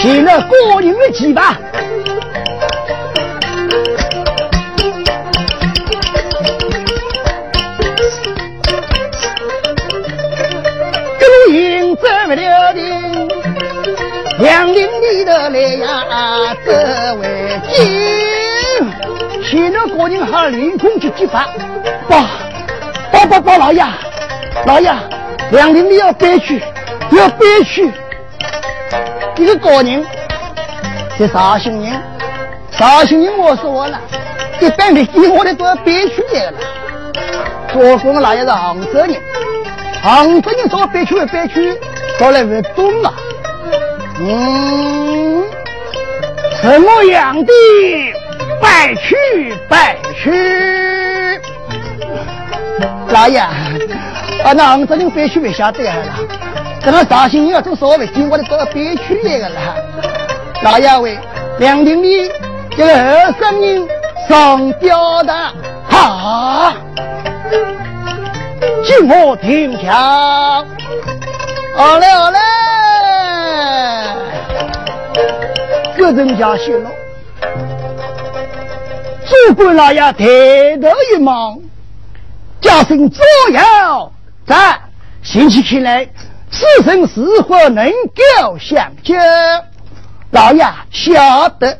[0.00, 1.60] 请了过年的祭吧。
[14.42, 18.92] 两林里的来呀，这为敬。
[19.48, 21.46] 请了过年还凌空去祭法，
[22.08, 22.26] 报
[23.12, 23.84] 报报报老爷，
[24.66, 24.92] 老爷，
[25.52, 26.60] 两林里要憋屈，
[27.12, 27.88] 要憋屈。
[29.36, 30.04] 一个高人，
[31.16, 32.02] 这绍兴人，
[32.72, 34.00] 绍兴人我说了，
[34.58, 36.58] 一般的给我的都要憋屈来了。
[37.72, 39.14] 做工的老爷是杭州人，
[40.02, 41.78] 杭州人做憋屈憋屈，
[42.18, 43.14] 到来不懂啊。
[44.24, 45.42] 嗯，
[46.60, 47.52] 什么样的
[48.60, 49.16] 拜屈
[49.68, 50.30] 拜屈？
[53.08, 55.92] 老爷，啊，那杭州人憋屈不晓得了。
[56.80, 59.60] 这个绍兴人要做所谓经过的都要憋屈来个了。
[60.62, 61.18] 老爷为
[61.58, 62.30] 梁廷里
[62.76, 63.88] 这个二声人
[64.28, 65.34] 上吊的，
[65.88, 66.72] 好，
[68.84, 69.92] 听我听讲，
[71.76, 72.38] 好嘞好嘞，
[76.02, 76.90] 个人家谢了。
[79.24, 80.16] 主官老爷抬
[80.80, 81.58] 头一望，
[82.60, 84.12] 叫声左右
[84.44, 84.80] 在，
[85.22, 86.06] 兴起起来。
[86.50, 89.14] 此生是否能够相救？
[90.32, 91.78] 老爷晓得，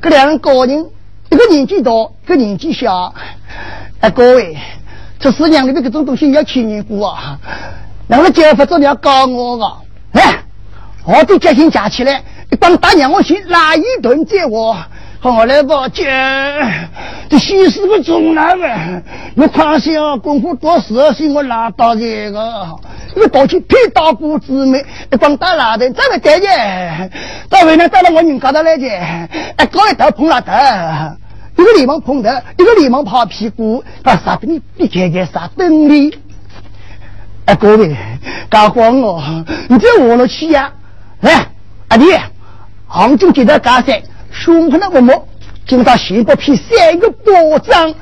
[0.00, 0.90] 这两个人，
[1.30, 1.90] 一个年纪大，
[2.24, 3.14] 一个年纪小。
[4.00, 4.56] 哎，各位，
[5.20, 7.38] 这世娘里面这种东西要亲人过啊！
[8.08, 9.76] 两个结婚做你要告我啊！
[10.12, 10.42] 来，
[11.04, 14.76] 我都决心加起来，一帮大娘我去拉一顿接我。
[15.20, 16.04] 好来吧，姐，
[17.30, 19.02] 这西施个中男呗，
[19.36, 22.66] 你放心啊，功夫多事情我拉到这个。
[23.14, 26.46] 你到去骗大姑姊妹，一帮大拉的，再来带去，
[27.48, 30.52] 到为呢带到我人家头来去，哎，搞一头碰了头，
[31.56, 32.28] 一个连忙碰头，
[32.58, 36.18] 一个连忙拍屁股，把啥子你别看看啥灯里，
[37.44, 37.96] 哎，各位，
[38.50, 40.72] 搞慌哦，你这我了去呀，
[41.20, 41.46] 来，
[41.88, 42.06] 阿弟，
[42.92, 44.02] 杭州街道高山。
[44.30, 45.26] 胸口那个膜，
[45.66, 47.94] 经到西北皮三个包装，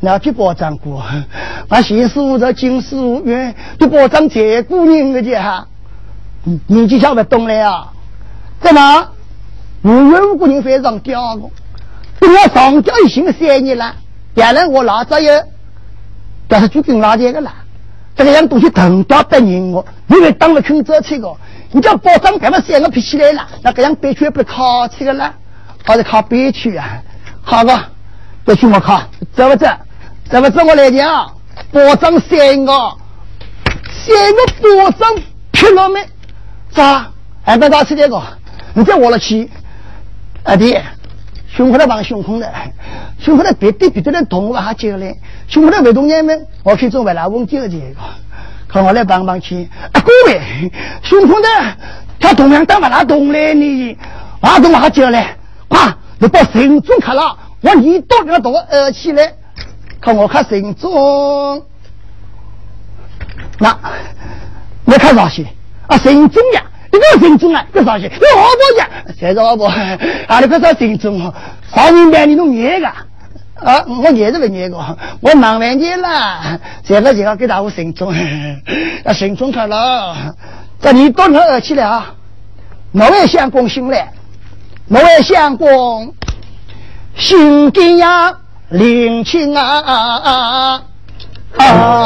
[0.00, 1.02] 那批包装过，
[1.68, 5.64] 把新师傅在金师傅院都包装这姑娘的家，
[6.66, 7.86] 年纪小不懂了呀？
[8.60, 9.08] 怎么？
[9.82, 11.50] 五月五姑娘非常吊我，
[12.20, 13.94] 我上吊已经三年了，
[14.34, 15.32] 原来我老早有，
[16.48, 17.52] 但是就跟老姐个了，
[18.16, 21.32] 这个样东西等到不人我，因为当了空这个，
[21.74, 23.44] 你叫包装干嘛三个皮起来了？
[23.60, 25.34] 那个样背去不是靠车个了？
[25.84, 27.02] 还是靠憋屈啊！
[27.42, 27.76] 好个，
[28.44, 29.02] 憋屈我靠，
[29.32, 29.76] 怎么着？
[30.30, 30.64] 怎么着？
[30.64, 31.26] 我来讲，
[31.72, 32.96] 保障三个，
[33.90, 35.16] 三个保障
[35.50, 36.00] 劈了没？
[36.70, 37.10] 咋？
[37.42, 38.22] 还没到吃这个？
[38.72, 39.50] 你再挖了去？
[40.44, 40.78] 阿弟，
[41.48, 42.48] 胸口的帮胸口的，
[43.18, 45.18] 胸口的别的别的人动我还接嘞，
[45.48, 47.96] 胸口的没动你们，我去做外劳工就这个，
[48.82, 49.68] 我来帮帮去。
[49.92, 50.70] 啊，各位，
[51.02, 51.48] 胸口的
[52.18, 53.96] 他同样当外劳动嘞你。
[54.40, 55.34] 把东马叫来，
[55.68, 55.80] 快，
[56.18, 59.32] 你把神钟开了，我你到那多二起来，
[60.02, 61.64] 看我看神钟，
[63.58, 63.74] 那，
[64.84, 65.46] 你看啥些？
[65.86, 66.62] 啊，神钟呀，
[66.92, 68.06] 你个神钟啊，这啥些？
[68.06, 68.88] 你好不呀？
[69.18, 69.64] 谁说不？
[69.64, 71.32] 啊，你快说神钟哦，
[71.74, 72.86] 上明白你弄捏个。
[73.64, 78.12] 啊，我也是不念过，我忙完你了，这个就要给大伙神钟，
[79.04, 80.14] 啊，神钟开了，
[80.80, 82.14] 这你到那儿去了啊？
[82.92, 84.12] 我也相公醒来？
[84.88, 86.14] 我也相公
[87.16, 88.34] 心肝呀，
[88.68, 90.82] 灵清啊
[91.56, 92.02] 啊！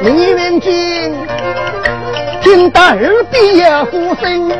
[0.00, 0.87] 李文金
[2.58, 4.50] 听得耳边有呼声，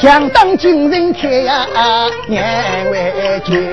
[0.00, 1.64] 想当金人开呀
[2.26, 3.64] 难为情。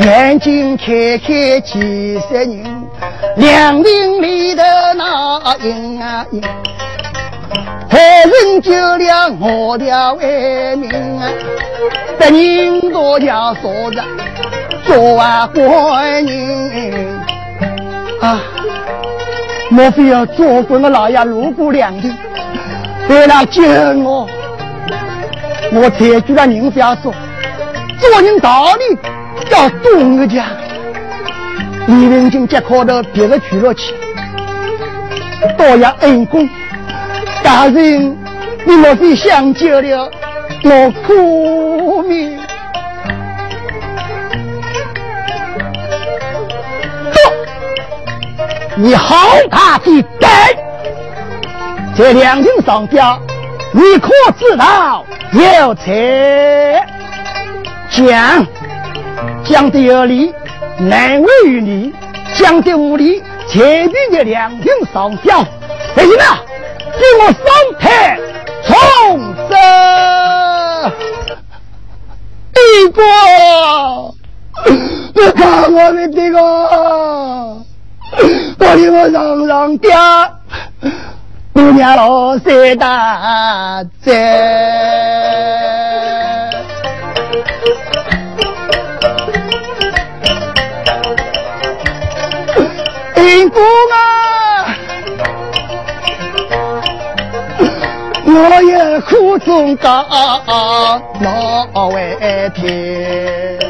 [0.00, 2.86] 眼睛开开几十人，
[3.36, 4.62] 两林里的
[4.94, 6.42] 那英啊英，
[7.88, 11.30] 害人救了我的为民啊！
[12.18, 14.04] 百人多叫说着
[14.84, 17.18] 做啊官人
[18.20, 18.38] 啊！
[19.70, 22.12] 莫非要做官的老爷路过两地，
[23.08, 23.62] 为了救
[24.02, 24.28] 我，
[25.72, 27.14] 我才居然人家说
[28.00, 28.98] 做人道理。
[29.50, 30.46] 要懂个家，
[31.86, 33.94] 李文金接靠到别个去了去，
[35.56, 36.48] 多谢恩公，
[37.42, 38.16] 大人，
[38.64, 40.10] 你莫非想救了
[40.62, 42.38] 我苦命？
[48.76, 49.16] 你好
[49.50, 50.30] 大的胆，
[51.96, 53.18] 在两斤上吊，
[53.72, 56.86] 你可知道有才
[57.90, 58.46] 讲？
[59.44, 60.32] 讲的有理，
[60.78, 61.92] 难为于你；
[62.36, 65.44] 讲的无理，前边的两顶上吊。
[65.94, 66.38] 不行了，
[66.92, 67.42] 给我上
[67.80, 68.18] 台
[68.64, 70.92] 重生！
[72.54, 72.60] 帝
[72.94, 73.02] 国，
[75.14, 76.38] 你看我的帝国，
[78.58, 79.98] 我令我上上吊，
[81.52, 84.10] 姑娘老三大寨。
[93.16, 93.62] 民工
[93.92, 94.76] 啊，
[98.26, 100.04] 我也苦中甘
[101.20, 103.69] 难为天。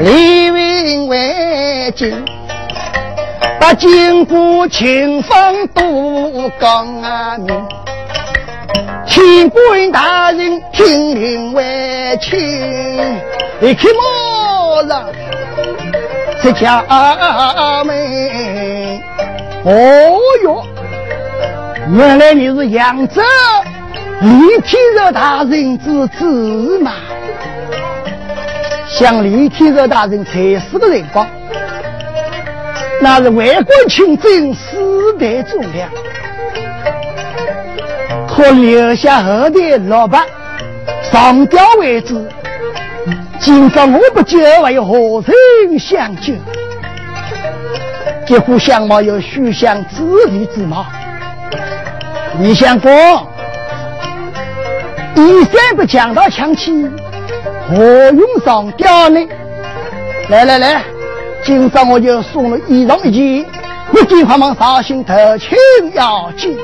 [0.00, 2.24] 李云为君，
[3.58, 6.86] 把金箍清风渡江
[7.40, 7.66] 明。
[9.04, 12.38] 请官大人听令为亲，
[13.58, 15.04] 你去马上。
[16.44, 16.80] 这家
[17.84, 19.02] 门，
[19.64, 20.64] 哦哟，
[21.90, 23.20] 原来你是扬州
[24.20, 24.28] 李
[24.60, 26.92] 天寿大人之子嘛？
[28.98, 31.24] 将李天寿大人才死的辰光，
[33.00, 34.76] 那是外国清军世
[35.20, 35.88] 代忠良，
[38.26, 40.26] 可留下后代老八
[41.12, 42.28] 上吊为止。
[43.38, 45.22] 今朝我不救，还有何
[45.68, 46.34] 人相救？
[48.26, 50.84] 这副相貌有虚相之力之貌。
[52.36, 52.90] 你想过，
[55.14, 56.84] 一三不讲到枪气，
[57.68, 59.20] 何用上吊呢？
[60.30, 60.82] 来来来，
[61.44, 63.46] 今朝我就送了衣裳一件，
[63.90, 65.50] 你金花忙绍兴头请
[65.92, 66.56] 要紧。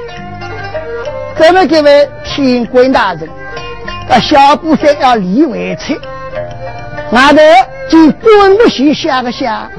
[1.37, 3.29] 咱们各位天官大人，
[4.09, 5.95] 啊，小布衫要立为菜。
[7.11, 7.39] 外头
[7.91, 9.71] 就滚不息下个下，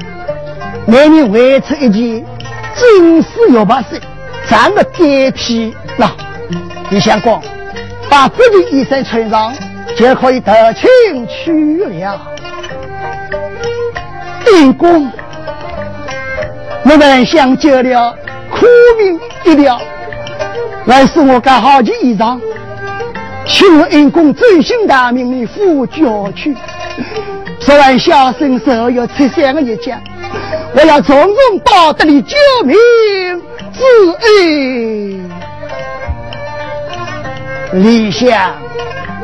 [0.86, 2.24] 男人外出一件
[2.74, 4.00] 金丝玉白衫，
[4.48, 6.08] 咱们改皮那，
[6.88, 7.42] 你想光
[8.08, 9.52] 把这件衣裳穿上，
[9.94, 10.88] 就可以得清
[11.28, 11.52] 去
[11.84, 12.20] 了。
[14.44, 15.10] 电工，
[16.84, 18.16] 我们想救了
[18.50, 18.66] 苦
[18.98, 19.80] 命一条，
[20.86, 22.40] 来送我盖好件衣裳，
[23.46, 26.56] 请恩公遵行大命令，付交去。
[27.60, 30.00] 说完，小声说：“要吃三个日家，
[30.74, 32.76] 我要从中报得你救命
[33.72, 33.82] 之
[34.20, 35.30] 恩。”
[37.82, 38.28] 李相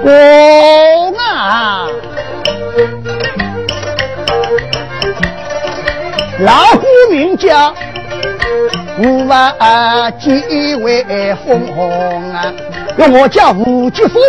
[0.03, 1.87] 公啊，
[6.41, 7.73] 老虎名叫
[8.99, 9.55] 五万
[10.19, 11.05] 几位
[11.47, 11.89] 凤凰
[12.31, 12.53] 啊，
[12.99, 14.21] 我叫吴吉峰。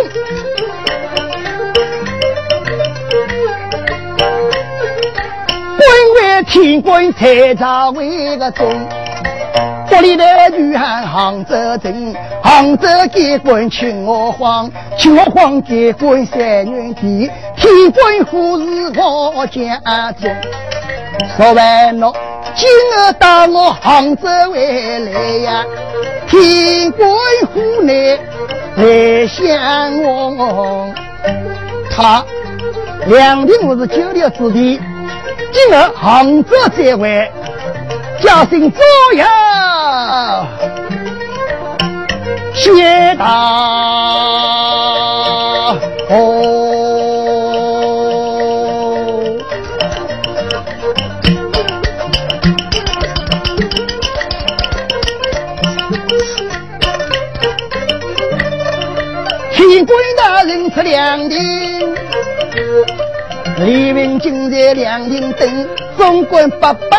[6.46, 8.70] 天官才朝为个中。
[9.88, 20.28] 国里的女汉杭州镇，杭州监官请我皇，请我皇监官三元帝，天官府是我家中。
[21.36, 22.12] 说完了，
[22.56, 25.64] 今儿到我杭州回来呀，
[26.26, 27.08] 天官
[27.52, 28.18] 府内
[28.76, 30.92] 来相望。
[31.90, 32.24] 他
[33.06, 34.80] 两亭我是酒店之地，
[35.52, 37.30] 今儿杭州再会，
[38.24, 38.78] 家信早
[39.16, 40.46] 呀，
[42.54, 43.26] 谢大
[46.08, 46.60] 哦。
[59.52, 61.94] 天官大人出两亭。
[63.58, 66.98] 李文今在两亭等，总管伯伯，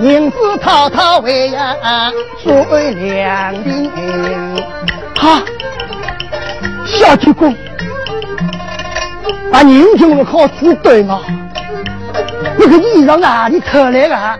[0.00, 2.10] 银子滔滔回呀，
[2.42, 3.90] 作为两亭。
[5.14, 5.42] 哈，
[6.86, 7.54] 小主公，
[9.52, 11.20] 把人情我好知对吗？
[12.58, 14.38] 那个衣裳哪里偷来的？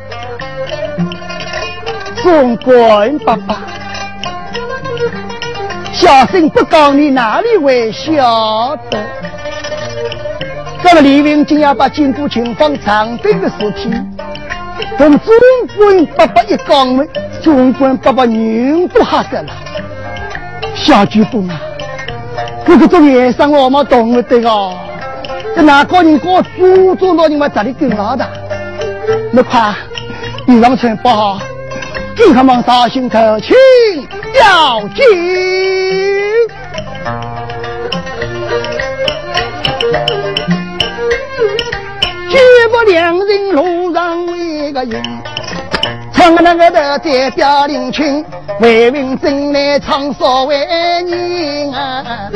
[2.22, 3.54] 总管伯伯，
[5.92, 8.98] 小生不告你哪里会晓得？
[10.82, 13.90] 这个李文今要把金部情况长兵的事体，
[15.00, 15.34] 同总
[15.78, 17.02] 管爸爸一讲呢，
[17.42, 19.46] 总管爸爸人都吓死了。
[20.74, 21.58] 小主公啊，
[22.66, 24.76] 哥哥做野生我们懂不得哦。
[25.56, 28.28] 这哪个人给我租住了你们这里跟老的？
[29.32, 29.74] 那快
[30.46, 31.40] 衣裳穿不好，
[32.14, 33.56] 给他们杀心头，请
[34.38, 35.02] 要紧。
[42.86, 44.26] 两人路上
[44.70, 45.02] 为个人，
[46.12, 48.24] 唱那个的代表领群，
[48.60, 50.56] 为民真来唱所为
[51.04, 52.30] 人啊！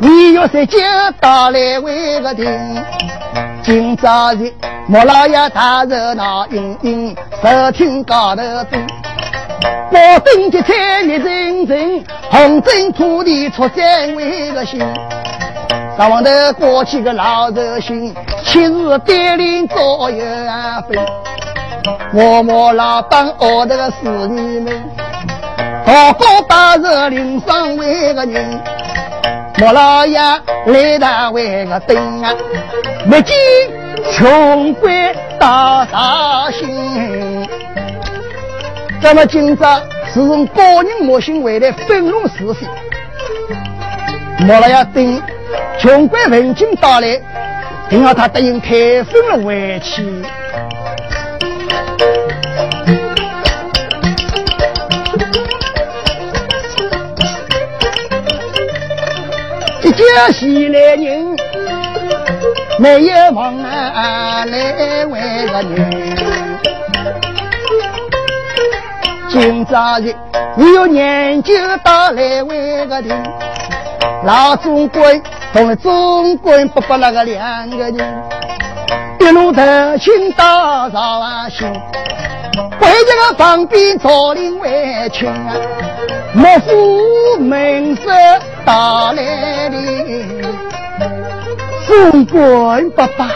[0.00, 0.78] 你要是接
[1.20, 2.46] 到来为个听，
[3.62, 4.50] 今朝日
[4.86, 8.86] 莫老爷大热闹盈盈，收听高头灯，
[9.92, 14.80] 保证吉彩热人人，红尘土地出三为个心。
[16.00, 20.24] 大王头过去个老寿星，七日带领左右
[20.88, 20.98] 飞。
[22.14, 24.82] 我莫老板熬得个是你们，
[25.84, 28.62] 高高大热领上位个人，
[29.58, 32.32] 莫老爷来大为个灯啊，
[33.04, 33.36] 没见
[34.10, 37.46] 穷鬼大杀心。
[39.02, 42.66] 咱们今朝是从高人莫心回来分论是非，
[44.46, 45.22] 莫老爷等。
[45.78, 47.20] 穷鬼闻金到来，
[47.88, 50.02] 定要他答应开封了回去。
[59.82, 61.36] 一家喜来人，
[62.78, 66.16] 没有忙啊来为个女。
[69.28, 70.14] 今朝日
[70.56, 73.16] 你有年酒到来为个的，
[74.24, 74.88] 老总
[75.52, 78.22] 同了总管不把那个两个人，
[79.18, 79.62] 一路头
[79.98, 81.68] 请到朝啊行，
[82.80, 85.56] 为这个旁边朝廷为亲啊，
[86.34, 88.12] 莫负门色
[88.64, 89.76] 打来的。
[91.88, 93.30] 总管爸爸，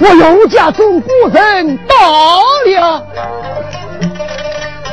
[0.00, 1.96] 我永家中国人到
[2.66, 3.06] 了，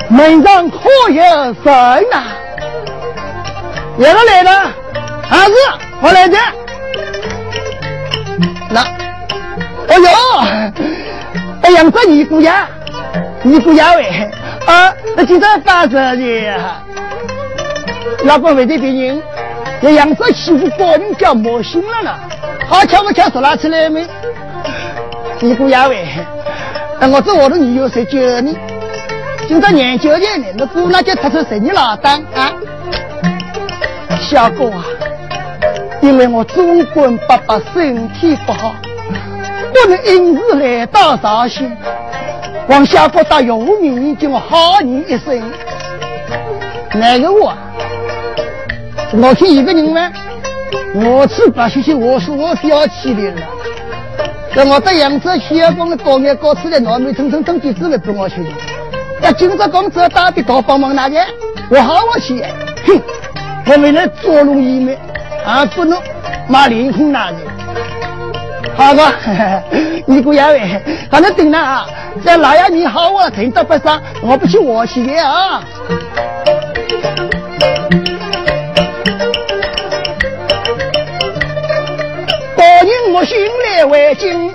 [0.07, 0.77] 门上可
[1.09, 2.23] 有人呐？
[3.97, 4.71] 来了来了。
[5.33, 5.55] 儿子，
[5.99, 6.37] 我来着。
[8.69, 8.81] 那，
[9.87, 10.07] 哎呦，
[11.63, 12.53] 哎呀，这尼姑爷，
[13.41, 14.29] 尼姑爷喂，
[14.67, 16.61] 啊，那今朝发生的，
[18.25, 19.21] 老公为的别人，
[19.81, 22.15] 这杨子媳妇高人叫莫心了呢，
[22.67, 24.05] 好巧不巧说拉出来没？
[25.39, 26.07] 尼姑爷喂，
[26.99, 28.55] 那我这我的女友谁救你？
[29.47, 32.53] 今朝年九年呢，那姑那就他是谁你老当啊？
[34.21, 34.85] 小哥啊！
[36.03, 38.75] 因为我总管爸爸身体不好，
[39.71, 41.71] 不能因此来到绍兴。
[42.67, 45.41] 王小哥打有名叫我好人一生。
[46.95, 47.53] 哪个我？
[49.13, 50.11] 我听一个人吗？
[50.93, 53.41] 我去白学习，我说我要去的了。
[54.53, 58.49] 在我在扬州学工的高业高出来，脑门蹭蹭登记资来不我去的。
[59.21, 61.17] 那今朝工作打的多帮忙哪个？
[61.69, 62.43] 我好我去。
[62.85, 63.01] 哼，
[63.67, 64.97] 我为了捉弄你们。
[65.45, 66.01] 啊，不能
[66.47, 67.37] 骂灵魂那人，
[68.75, 69.03] 好个，
[70.07, 70.81] 你姑爷喂，
[71.11, 71.85] 反正等了啊，
[72.23, 75.61] 这老爷你好我听到不上，我不去我去的啊。
[82.55, 84.51] 多年没心来为敬，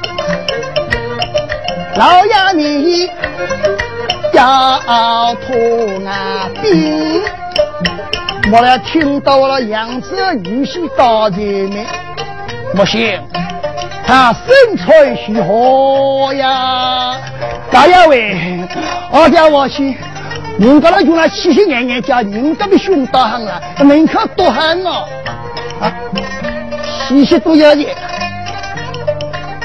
[1.96, 3.08] 老爷你
[4.32, 5.54] 要托
[6.06, 7.22] 俺兵。
[8.50, 11.84] 我来听到了杨子玉溪大前面，
[12.74, 13.20] 莫信
[14.06, 17.16] 他身材如何呀？
[17.70, 18.58] 大爷喂，
[19.10, 19.94] 我叫我去，
[20.58, 25.04] 人家那用那七七年年叫人家的胸大汉啊，门口多汉啊，
[25.82, 25.92] 啊，
[27.06, 27.86] 七七都要紧，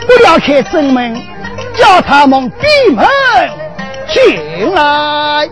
[0.05, 1.15] 不要开正门，
[1.73, 3.05] 叫他们闭门
[4.09, 5.47] 进来，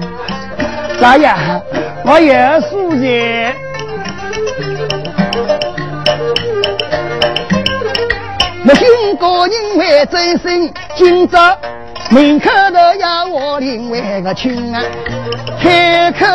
[1.01, 1.27] 老爷。
[2.05, 3.55] 我有素人，
[8.67, 11.57] 我听个人为真心，今朝
[12.11, 14.83] 门口的要我另外个亲啊，
[15.59, 16.25] 开口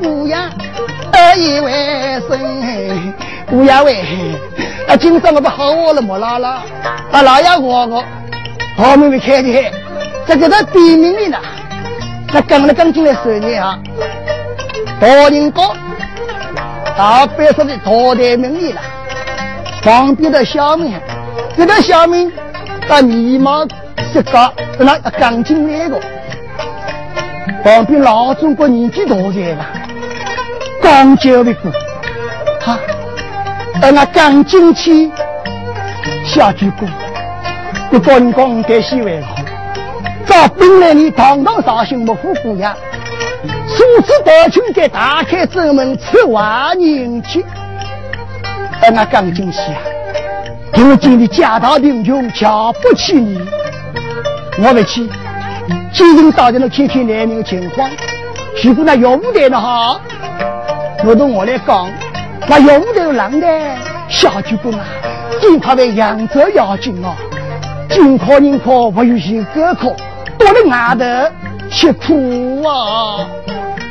[0.00, 0.36] 姑爷
[1.12, 3.14] 得意为生，
[3.48, 4.04] 姑爷喂，
[4.88, 6.62] 啊今朝我不好我了莫拉拉，
[7.12, 8.04] 啊老爷我我，
[8.76, 9.72] 好妹妹开的，
[10.26, 11.38] 这个在地名里呢，
[12.32, 13.78] 那刚来刚进来十年啊。
[15.00, 15.74] 大人高，
[16.96, 18.80] 大白说的头戴名利了。
[19.82, 20.94] 旁边的小民，
[21.56, 22.32] 这个小民
[22.88, 23.64] 把泥毛
[24.12, 26.00] 石膏那钢筋那个。
[27.62, 29.66] 旁边老中国年纪大些了，
[30.82, 31.70] 刚教的过，
[32.60, 32.78] 哈，
[33.82, 35.12] 而那钢筋器
[36.24, 36.88] 下句过，
[37.90, 39.35] 你高人讲该洗为好，
[40.58, 42.74] 本来你堂堂绍兴莫夫姑娘。
[43.68, 47.44] 数次到群给打开正门吃万人去，
[48.82, 49.78] 而那刚进去啊，
[50.74, 53.38] 如今的家大贫穷，瞧不起你。
[54.58, 55.08] 我不去，
[55.92, 57.90] 今天到这了看看男人的情况。
[58.64, 60.00] 如果那岳武台的好，
[61.04, 61.88] 我同我来讲，
[62.48, 63.46] 那岳武台有狼的
[64.08, 64.84] 小主公啊，
[65.40, 67.14] 今他为扬州要紧哦，
[67.90, 69.94] 金科银科不有些高科，
[70.38, 71.04] 多了外头
[71.70, 73.26] 吃苦啊。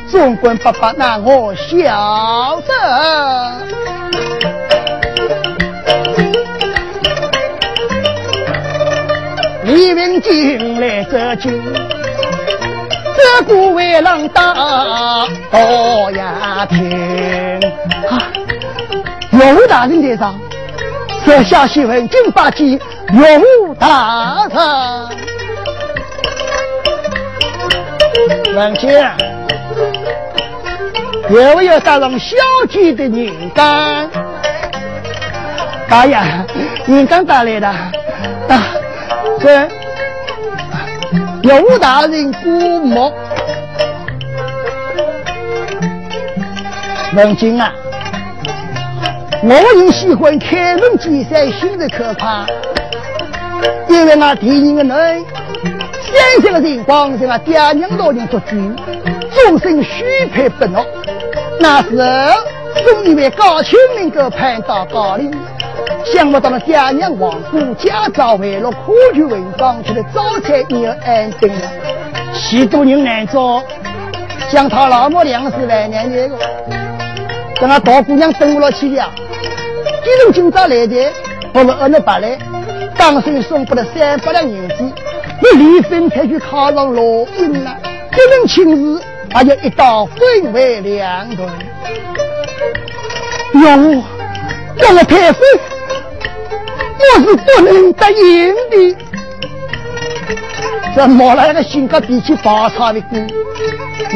[0.08, 2.72] 总管爸爸，那我晓得。
[9.64, 11.60] 李文进来这军，
[13.16, 14.54] 这股为郎打
[15.50, 17.60] 多呀听。
[18.08, 18.30] 啊，
[19.32, 20.38] 岳武大人在上，
[21.26, 22.80] 这下新闻金八级
[23.10, 24.56] 岳武大人，
[28.54, 28.90] 文进。
[31.28, 32.36] 又要带上小
[32.70, 34.08] 姐的人干，
[35.88, 36.16] 大爷，
[36.86, 37.66] 人干带来的？
[37.66, 38.62] 啊，
[39.40, 39.68] 这
[41.42, 42.48] 有大人鼓
[42.86, 43.12] 膜，
[47.16, 47.72] 文静啊，
[49.42, 52.46] 我也喜欢开门见山，心直可怕，
[53.88, 55.24] 因为那第一个人，
[56.16, 58.56] 三十个人光是我爹娘老人做主，
[59.34, 60.84] 终身许配不落。
[61.60, 65.30] 那时候，总以为高俅能够攀到高岭，
[66.04, 71.70] 想不到那爹娘亡故，家早为了科举文章，去了早餐也要安定了。
[72.32, 73.62] 许多人难做，
[74.50, 76.38] 像他老母两是万年那个，
[77.60, 79.10] 等那大姑娘等不了去了，
[80.04, 81.12] 今日今朝来的，
[81.52, 82.38] 我们二那八来，
[82.96, 84.92] 当时送不了三百两银子，
[85.42, 87.76] 我离婚才去考上罗英了，
[88.10, 89.02] 这门亲事。
[89.28, 91.46] 他就一刀分为两段。
[93.54, 94.02] 哟，
[94.78, 95.40] 这个太妃，
[96.98, 98.96] 我是不能答应的。
[100.94, 103.16] 这毛来个性格脾气暴躁的姑，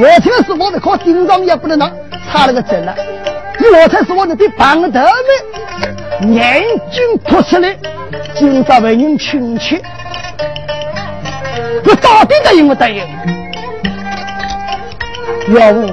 [0.00, 1.92] 我听是我的靠顶上也不能拿，
[2.32, 2.96] 差了个针了。
[3.58, 7.76] 我才是我的的棒头呢，眼睛凸出来，
[8.34, 9.82] 今朝为人亲切，
[11.84, 13.06] 我到底答应不答应？
[15.54, 15.86] 要务，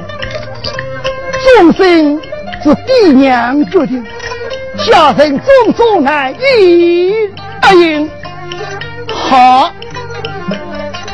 [1.56, 2.22] 众生
[2.64, 4.06] 是爹娘决定，
[4.78, 7.14] 下生种种难一
[7.62, 8.10] 答应。
[9.08, 9.72] 好，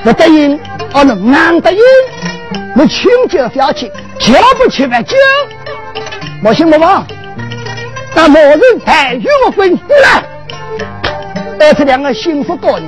[0.03, 0.59] 不答应，
[0.93, 1.79] 我能难答应。
[2.75, 5.17] 我请教小气，瞧不起万金，
[6.41, 7.05] 莫信莫忘。
[8.15, 10.23] 那某人太岳分过来，
[11.59, 12.83] 儿子两个幸福高人，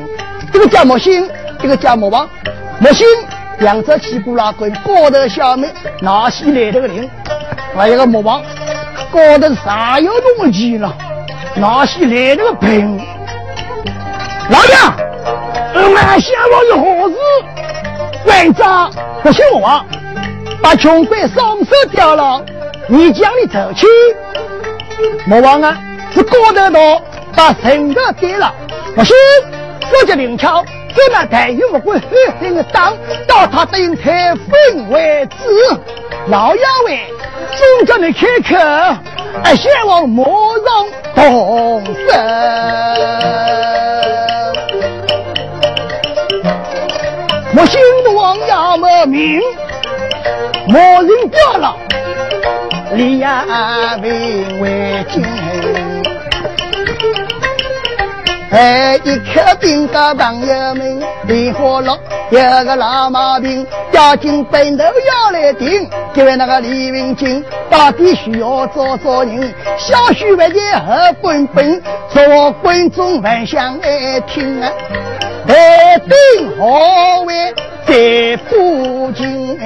[0.51, 1.29] 这个叫莫信，
[1.65, 2.29] 一个叫莫忘，
[2.79, 3.05] 莫信。
[3.59, 7.09] 两只起鼓拉棍，高头下面拿起来这个人，
[7.73, 8.41] 还有个木王，
[9.09, 10.93] 高头啥有东西了？
[11.55, 12.99] 拿起来这个瓶，
[14.49, 14.93] 老杨，
[15.73, 17.15] 俺想我是何事？
[18.25, 18.91] 院长
[19.23, 19.83] 不信我，
[20.61, 22.43] 把穷鬼双手掉了，
[22.87, 23.87] 你将你走去。
[25.25, 25.77] 莫忘啊，
[26.13, 27.01] 是高头刀
[27.33, 28.53] 把人头跌了。
[28.93, 29.15] 不信，
[29.93, 30.61] 我叫灵巧，
[30.95, 32.93] 这那太有不会狠狠的打，
[33.27, 35.35] 到他等台分为止。
[36.27, 36.99] 老杨喂，
[37.77, 38.55] 总叫你开口，
[39.43, 41.91] 哎，希望莫让动手。
[47.51, 49.41] 莫心不忘要么命，
[50.67, 51.75] 莫人掉了，
[52.93, 53.45] 李亚
[54.01, 54.09] 为
[54.61, 55.23] 为金。
[58.55, 61.99] 哎，一颗兵的朋友们，李火龙
[62.29, 65.85] 有个老毛病，要进本头要来定。
[66.13, 69.53] 各位那个李云金，到底需要做做人？
[69.77, 74.71] 小许为的何本本，做观众还想爱听啊？
[75.47, 76.15] 来定
[76.57, 77.53] 何为
[77.85, 79.59] 在附近？